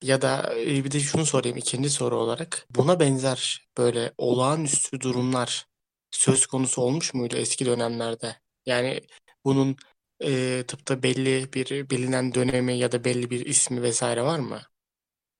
ya 0.02 0.22
da 0.22 0.54
e, 0.60 0.84
bir 0.84 0.90
de 0.90 1.00
şunu 1.00 1.26
sorayım 1.26 1.56
ikinci 1.56 1.90
soru 1.90 2.16
olarak. 2.16 2.66
Buna 2.70 3.00
benzer 3.00 3.68
böyle 3.78 4.12
olağanüstü 4.18 5.00
durumlar 5.00 5.66
söz 6.10 6.46
konusu 6.46 6.82
olmuş 6.82 7.14
muydu 7.14 7.36
eski 7.36 7.66
dönemlerde? 7.66 8.36
Yani 8.66 9.00
bunun 9.46 9.76
e, 10.20 10.62
tıpta 10.68 11.02
belli 11.02 11.52
bir 11.52 11.90
bilinen 11.90 12.34
dönemi 12.34 12.78
ya 12.78 12.92
da 12.92 13.04
belli 13.04 13.30
bir 13.30 13.46
ismi 13.46 13.82
vesaire 13.82 14.22
var 14.22 14.38
mı? 14.38 14.58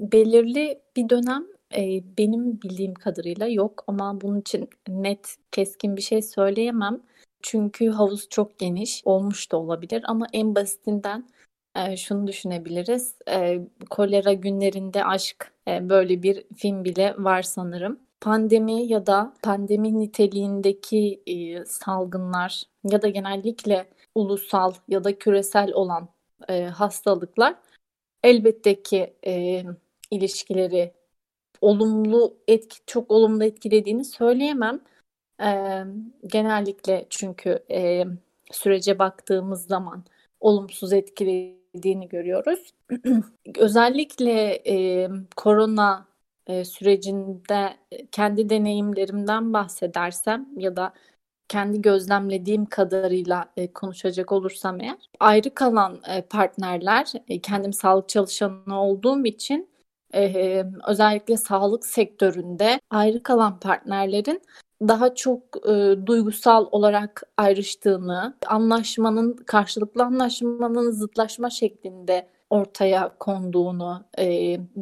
Belirli 0.01 0.83
bir 0.97 1.09
dönem 1.09 1.47
e, 1.77 2.03
benim 2.19 2.63
bildiğim 2.63 2.95
kadarıyla 2.95 3.47
yok 3.47 3.85
ama 3.87 4.21
bunun 4.21 4.41
için 4.41 4.71
net 4.89 5.37
keskin 5.53 5.97
bir 5.97 6.03
şey 6.03 6.23
söyleyemem. 6.23 7.03
Çünkü 7.43 7.89
havuz 7.89 8.29
çok 8.29 8.59
geniş 8.59 9.03
olmuş 9.05 9.53
da 9.53 9.57
olabilir 9.57 10.03
ama 10.07 10.27
en 10.33 10.55
basitinden 10.55 11.29
e, 11.77 11.97
şunu 11.97 12.27
düşünebiliriz. 12.27 13.15
E, 13.31 13.61
kolera 13.91 14.33
günlerinde 14.33 15.05
aşk 15.05 15.53
e, 15.69 15.89
böyle 15.89 16.23
bir 16.23 16.45
film 16.57 16.85
bile 16.85 17.15
var 17.19 17.43
sanırım. 17.43 18.01
Pandemi 18.21 18.87
ya 18.87 19.07
da 19.07 19.35
pandemi 19.43 19.99
niteliğindeki 19.99 21.23
e, 21.27 21.65
salgınlar 21.65 22.63
ya 22.85 23.03
da 23.03 23.09
genellikle 23.09 23.87
ulusal 24.17 24.75
ya 24.89 25.05
da 25.05 25.19
küresel 25.19 25.73
olan 25.73 26.09
e, 26.49 26.65
hastalıklar 26.65 27.55
elbette 28.23 28.83
ki 28.83 29.15
e, 29.27 29.65
ilişkileri 30.11 30.93
olumlu 31.61 32.37
etki 32.49 32.79
çok 32.87 33.11
olumlu 33.11 33.45
etkilediğini 33.45 34.05
söyleyemem. 34.05 34.81
E, 35.43 35.83
genellikle 36.27 37.07
çünkü 37.11 37.65
e, 37.71 38.05
sürece 38.53 38.99
baktığımız 38.99 39.67
zaman 39.67 40.05
olumsuz 40.41 40.93
etkilediğini 40.93 42.09
görüyoruz. 42.09 42.75
Özellikle 43.59 44.63
e, 44.67 45.09
korona 45.37 46.09
e, 46.47 46.65
sürecinde 46.65 47.77
kendi 48.13 48.49
deneyimlerimden 48.51 49.53
bahsedersem 49.53 50.49
ya 50.57 50.77
da 50.77 50.93
kendi 51.49 51.83
gözlemlediğim 51.83 52.67
kadarıyla 52.67 53.53
e, 53.57 53.73
konuşacak 53.73 54.33
olursam 54.33 54.81
eğer 54.81 54.97
ayrı 55.21 55.55
kalan 55.55 56.01
e, 56.09 56.23
partnerler 56.23 57.13
e, 57.29 57.41
kendim 57.41 57.73
sağlık 57.73 58.09
çalışanı 58.09 58.81
olduğum 58.83 59.27
için 59.27 59.69
e, 60.15 60.65
özellikle 60.89 61.37
sağlık 61.37 61.87
sektöründe 61.87 62.81
ayrı 62.91 63.23
kalan 63.23 63.61
partnerlerin 63.61 64.43
daha 64.81 65.15
çok 65.15 65.69
e, 65.69 65.97
duygusal 66.07 66.67
olarak 66.71 67.23
ayrıştığını, 67.37 68.37
anlaşmanın 68.47 69.37
karşılıklı 69.37 70.05
anlaşmanın 70.05 70.91
zıtlaşma 70.91 71.51
şeklinde 71.51 72.29
ortaya 72.51 73.19
konduğunu 73.19 74.05
e, 74.19 74.25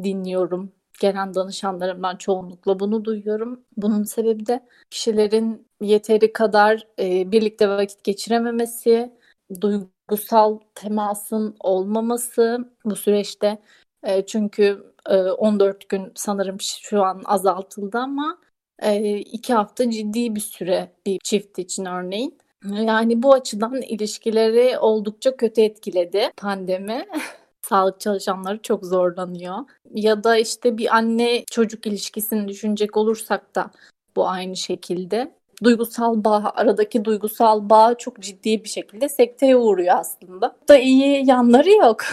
dinliyorum. 0.03 0.71
Gelen 0.99 1.33
danışanlarımdan 1.33 2.15
çoğunlukla 2.15 2.79
bunu 2.79 3.05
duyuyorum. 3.05 3.65
Bunun 3.77 4.03
sebebi 4.03 4.45
de 4.45 4.65
kişilerin 4.89 5.67
yeteri 5.81 6.33
kadar 6.33 6.87
e, 6.99 7.31
birlikte 7.31 7.69
vakit 7.69 8.03
geçirememesi, 8.03 9.13
duygusal 9.61 10.59
temasın 10.75 11.55
olmaması 11.59 12.71
bu 12.85 12.95
süreçte. 12.95 13.61
E, 14.03 14.25
çünkü 14.25 14.93
e, 15.09 15.17
14 15.17 15.89
gün 15.89 16.11
sanırım 16.15 16.57
şu 16.61 17.03
an 17.03 17.21
azaltıldı 17.25 17.97
ama 17.97 18.37
e, 18.81 19.17
iki 19.17 19.53
hafta 19.53 19.91
ciddi 19.91 20.35
bir 20.35 20.39
süre 20.39 20.91
bir 21.05 21.19
çift 21.23 21.59
için 21.59 21.85
örneğin. 21.85 22.37
Yani 22.73 23.23
bu 23.23 23.33
açıdan 23.33 23.81
ilişkileri 23.81 24.77
oldukça 24.79 25.37
kötü 25.37 25.61
etkiledi 25.61 26.31
pandemi. 26.37 27.05
Sağlık 27.69 27.99
çalışanları 27.99 28.61
çok 28.61 28.85
zorlanıyor. 28.85 29.55
Ya 29.93 30.23
da 30.23 30.37
işte 30.37 30.77
bir 30.77 30.95
anne 30.95 31.43
çocuk 31.51 31.87
ilişkisini 31.87 32.47
düşünecek 32.47 32.97
olursak 32.97 33.55
da 33.55 33.71
bu 34.15 34.29
aynı 34.29 34.55
şekilde. 34.55 35.35
Duygusal 35.63 36.23
bağ, 36.23 36.51
aradaki 36.55 37.05
duygusal 37.05 37.69
bağ 37.69 37.97
çok 37.97 38.19
ciddi 38.19 38.63
bir 38.63 38.69
şekilde 38.69 39.09
sekteye 39.09 39.55
uğruyor 39.55 39.95
aslında. 39.97 40.57
Da 40.69 40.77
iyi 40.77 41.29
yanları 41.29 41.69
yok. 41.69 42.03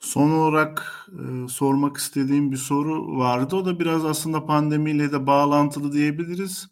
Son 0.00 0.30
olarak 0.30 1.06
e, 1.08 1.48
sormak 1.48 1.96
istediğim 1.96 2.52
bir 2.52 2.56
soru 2.56 3.18
vardı. 3.18 3.56
O 3.56 3.64
da 3.64 3.80
biraz 3.80 4.04
aslında 4.04 4.46
pandemiyle 4.46 5.12
de 5.12 5.26
bağlantılı 5.26 5.92
diyebiliriz. 5.92 6.68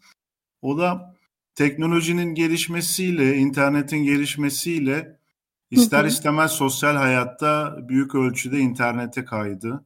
O 0.62 0.78
da 0.78 1.16
teknolojinin 1.54 2.35
gelişmesiyle, 2.35 3.37
internetin 3.37 4.04
gelişmesiyle 4.04 5.19
ister 5.70 6.04
istemez 6.04 6.50
sosyal 6.50 6.96
hayatta 6.96 7.76
büyük 7.88 8.14
ölçüde 8.14 8.59
internete 8.59 9.24
kaydı. 9.24 9.85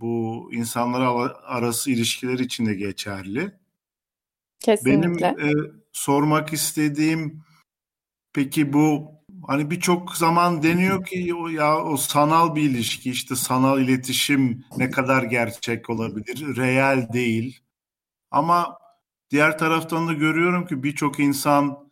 Bu 0.00 0.48
insanlar 0.52 1.30
arası 1.44 1.90
ilişkiler 1.90 2.38
için 2.38 2.66
de 2.66 2.74
geçerli. 2.74 3.52
Kesinlikle. 4.60 5.36
Benim 5.38 5.48
e, 5.48 5.70
sormak 5.92 6.52
istediğim 6.52 7.42
peki 8.32 8.72
bu 8.72 9.14
Hani 9.46 9.70
birçok 9.70 10.16
zaman 10.16 10.62
deniyor 10.62 11.04
ki 11.04 11.34
o 11.34 11.48
ya 11.48 11.84
o 11.84 11.96
sanal 11.96 12.54
bir 12.54 12.62
ilişki 12.62 13.10
işte 13.10 13.36
sanal 13.36 13.80
iletişim 13.80 14.64
ne 14.76 14.90
kadar 14.90 15.22
gerçek 15.22 15.90
olabilir? 15.90 16.56
Real 16.56 17.12
değil. 17.12 17.60
Ama 18.30 18.78
diğer 19.30 19.58
taraftan 19.58 20.08
da 20.08 20.12
görüyorum 20.12 20.66
ki 20.66 20.82
birçok 20.82 21.20
insan 21.20 21.83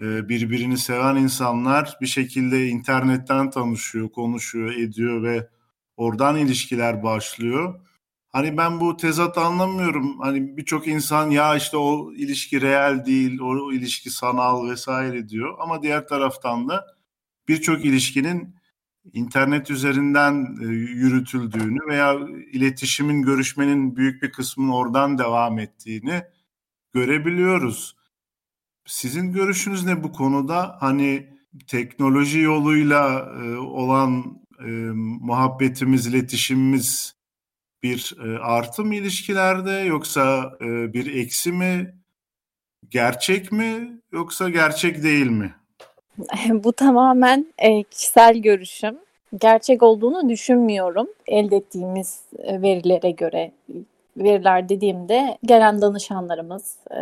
birbirini 0.00 0.78
seven 0.78 1.16
insanlar 1.16 1.96
bir 2.00 2.06
şekilde 2.06 2.66
internetten 2.68 3.50
tanışıyor, 3.50 4.08
konuşuyor, 4.08 4.74
ediyor 4.74 5.22
ve 5.22 5.48
oradan 5.96 6.36
ilişkiler 6.36 7.02
başlıyor. 7.02 7.80
Hani 8.28 8.56
ben 8.56 8.80
bu 8.80 8.96
tezat 8.96 9.38
anlamıyorum. 9.38 10.20
Hani 10.20 10.56
birçok 10.56 10.88
insan 10.88 11.30
ya 11.30 11.56
işte 11.56 11.76
o 11.76 12.12
ilişki 12.12 12.60
real 12.60 13.06
değil, 13.06 13.40
o 13.40 13.72
ilişki 13.72 14.10
sanal 14.10 14.68
vesaire 14.70 15.28
diyor. 15.28 15.56
Ama 15.60 15.82
diğer 15.82 16.08
taraftan 16.08 16.68
da 16.68 16.86
birçok 17.48 17.84
ilişkinin 17.84 18.54
internet 19.12 19.70
üzerinden 19.70 20.56
e, 20.62 20.64
yürütüldüğünü 20.74 21.78
veya 21.88 22.14
iletişimin, 22.52 23.22
görüşmenin 23.22 23.96
büyük 23.96 24.22
bir 24.22 24.32
kısmının 24.32 24.72
oradan 24.72 25.18
devam 25.18 25.58
ettiğini 25.58 26.22
görebiliyoruz. 26.92 27.97
Sizin 28.88 29.32
görüşünüz 29.32 29.86
ne 29.86 30.04
bu 30.04 30.12
konuda? 30.12 30.76
Hani 30.80 31.26
teknoloji 31.66 32.38
yoluyla 32.38 33.32
e, 33.44 33.56
olan 33.56 34.40
e, 34.60 34.70
muhabbetimiz, 35.20 36.06
iletişimimiz 36.06 37.14
bir 37.82 38.14
e, 38.24 38.38
artı 38.38 38.84
mı 38.84 38.94
ilişkilerde 38.94 39.70
yoksa 39.70 40.52
e, 40.60 40.92
bir 40.92 41.14
eksi 41.14 41.52
mi? 41.52 41.94
Gerçek 42.90 43.52
mi 43.52 44.00
yoksa 44.12 44.50
gerçek 44.50 45.02
değil 45.02 45.30
mi? 45.30 45.54
Bu 46.50 46.72
tamamen 46.72 47.46
e, 47.58 47.82
kişisel 47.82 48.38
görüşüm. 48.38 48.96
Gerçek 49.40 49.82
olduğunu 49.82 50.28
düşünmüyorum. 50.28 51.08
Elde 51.26 51.56
ettiğimiz 51.56 52.20
e, 52.38 52.62
verilere 52.62 53.10
göre, 53.10 53.52
veriler 54.16 54.68
dediğimde 54.68 55.38
gelen 55.44 55.82
danışanlarımız 55.82 56.76
e, 56.90 56.98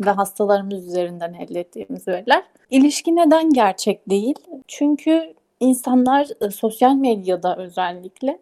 ve 0.00 0.10
hastalarımız 0.10 0.86
üzerinden 0.86 1.34
elde 1.34 1.60
ettiğimiz 1.60 2.08
veriler. 2.08 2.44
İlişki 2.70 3.16
neden 3.16 3.52
gerçek 3.52 4.10
değil? 4.10 4.34
Çünkü 4.68 5.34
insanlar 5.60 6.28
e, 6.40 6.50
sosyal 6.50 6.94
medyada 6.94 7.56
özellikle 7.56 8.38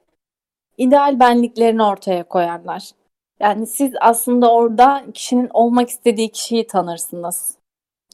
ideal 0.78 1.20
benliklerini 1.20 1.82
ortaya 1.82 2.24
koyarlar. 2.24 2.90
Yani 3.40 3.66
siz 3.66 3.92
aslında 4.00 4.52
orada 4.52 5.04
kişinin 5.14 5.50
olmak 5.52 5.88
istediği 5.88 6.28
kişiyi 6.28 6.66
tanırsınız. 6.66 7.58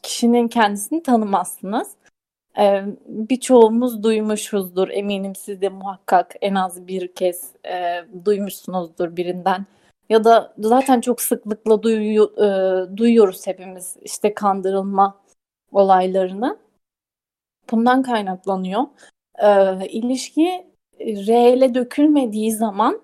Kişinin 0.03 0.47
kendisini 0.47 1.03
tanımazsınız. 1.03 1.91
Ee, 2.59 2.83
birçoğumuz 3.07 4.03
duymuşuzdur. 4.03 4.89
Eminim 4.89 5.35
siz 5.35 5.61
de 5.61 5.69
muhakkak 5.69 6.35
en 6.41 6.55
az 6.55 6.87
bir 6.87 7.07
kez 7.07 7.51
e, 7.65 8.05
duymuşsunuzdur 8.25 9.15
birinden. 9.15 9.65
Ya 10.11 10.23
da 10.23 10.53
zaten 10.57 11.01
çok 11.01 11.21
sıklıkla 11.21 11.83
duyu- 11.83 12.33
e, 12.37 12.47
duyuyoruz 12.97 13.47
hepimiz 13.47 13.97
işte 14.01 14.33
kandırılma 14.33 15.21
olaylarını. 15.71 16.57
Bundan 17.71 18.03
kaynaklanıyor. 18.03 18.81
Ee, 19.43 19.87
ilişki 19.87 20.65
reele 20.99 21.73
dökülmediği 21.73 22.51
zaman 22.51 23.01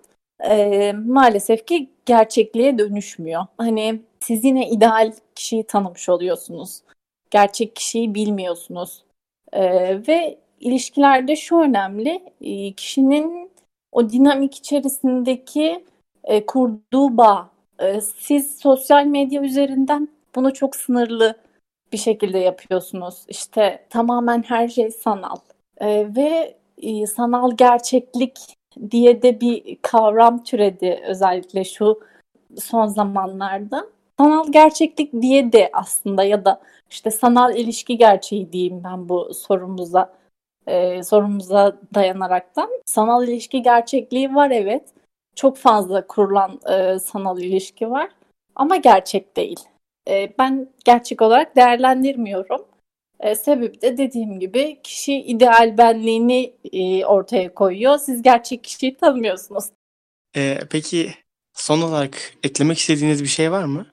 e, 0.50 0.94
maalesef 0.94 1.68
ki 1.68 1.90
gerçekliğe 2.06 2.78
dönüşmüyor. 2.78 3.46
Hani 3.58 4.02
siz 4.20 4.44
yine 4.44 4.70
ideal 4.70 5.14
kişiyi 5.36 5.64
tanımış 5.64 6.10
oluyorsunuz. 6.10 6.82
Gerçek 7.32 7.76
kişiyi 7.76 8.16
bilmiyorsunuz. 8.16 9.04
E, 9.54 9.64
ve 10.08 10.40
ilişkilerde 10.60 11.36
şu 11.36 11.60
önemli, 11.60 12.34
e, 12.42 12.74
kişinin 12.74 13.52
o 13.92 14.10
dinamik 14.10 14.56
içerisindeki 14.56 15.86
e, 16.28 16.46
kurduğu 16.46 17.18
bağ. 17.18 17.50
E, 17.80 18.02
siz 18.02 18.60
sosyal 18.60 19.06
medya 19.06 19.42
üzerinden 19.42 20.08
bunu 20.36 20.54
çok 20.54 20.76
sınırlı 20.76 21.38
bir 21.94 21.98
şekilde 21.98 22.38
yapıyorsunuz. 22.38 23.26
İşte 23.28 23.86
tamamen 23.90 24.44
her 24.44 24.68
şey 24.68 24.92
sanal. 24.92 25.38
E, 25.78 26.16
ve 26.16 26.58
e, 26.82 27.08
sanal 27.08 27.52
gerçeklik 27.58 28.38
diye 28.92 29.22
de 29.22 29.42
bir 29.42 29.78
kavram 29.82 30.44
türedi 30.44 31.02
özellikle 31.08 31.64
şu 31.64 32.00
son 32.58 32.88
zamanlarda. 32.88 33.86
Sanal 34.20 34.52
gerçeklik 34.52 35.22
diye 35.22 35.52
de 35.54 35.70
aslında 35.74 36.24
ya 36.24 36.46
da 36.46 36.62
işte 36.90 37.12
sanal 37.12 37.56
ilişki 37.56 37.98
gerçeği 37.98 38.52
diyeyim 38.52 38.82
ben 38.84 39.10
bu 39.10 39.34
sorumuza 39.34 40.14
e, 40.68 41.04
sorumuza 41.04 41.78
dayanaraktan. 41.96 42.70
Sanal 42.86 43.28
ilişki 43.28 43.62
gerçekliği 43.62 44.36
var 44.36 44.52
evet. 44.52 44.84
Çok 45.38 45.58
fazla 45.58 46.08
kurulan 46.08 46.60
e, 46.70 47.00
sanal 47.00 47.40
ilişki 47.40 47.90
var 47.90 48.10
ama 48.56 48.76
gerçek 48.76 49.38
değil. 49.38 49.60
E, 50.10 50.34
ben 50.40 50.70
gerçek 50.86 51.22
olarak 51.22 51.56
değerlendirmiyorum. 51.56 52.66
E, 53.20 53.36
sebebi 53.36 53.82
de 53.82 53.98
dediğim 53.98 54.40
gibi 54.40 54.80
kişi 54.84 55.14
ideal 55.14 55.78
benliğini 55.78 56.54
e, 56.74 57.06
ortaya 57.06 57.54
koyuyor. 57.54 57.98
Siz 57.98 58.22
gerçek 58.22 58.64
kişiyi 58.64 58.98
tanımıyorsunuz. 58.98 59.66
Ee, 60.36 60.60
peki 60.70 61.14
son 61.54 61.82
olarak 61.82 62.34
eklemek 62.44 62.78
istediğiniz 62.78 63.24
bir 63.24 63.28
şey 63.28 63.52
var 63.52 63.64
mı? 63.64 63.86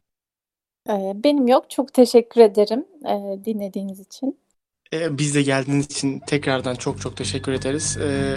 E, 0.88 1.12
benim 1.14 1.48
yok. 1.48 1.70
Çok 1.70 1.92
teşekkür 1.92 2.40
ederim 2.40 2.84
e, 3.04 3.44
dinlediğiniz 3.44 4.00
için. 4.00 4.38
Ee, 4.92 5.18
biz 5.18 5.34
de 5.34 5.42
geldiğiniz 5.42 5.86
için 5.86 6.20
tekrardan 6.26 6.74
çok 6.74 7.00
çok 7.00 7.16
teşekkür 7.16 7.52
ederiz. 7.52 7.96
Ee, 7.96 8.36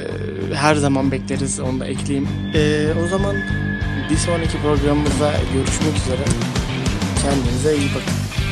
her 0.53 0.75
zaman 0.75 1.11
bekleriz 1.11 1.59
onu 1.59 1.79
da 1.79 1.87
ekleyeyim. 1.87 2.27
Ee, 2.55 2.87
o 3.05 3.07
zaman 3.07 3.35
bir 4.09 4.15
sonraki 4.17 4.57
programımızda 4.61 5.33
görüşmek 5.53 5.95
üzere. 5.97 6.23
Kendinize 7.23 7.77
iyi 7.77 7.89
bakın. 7.95 8.46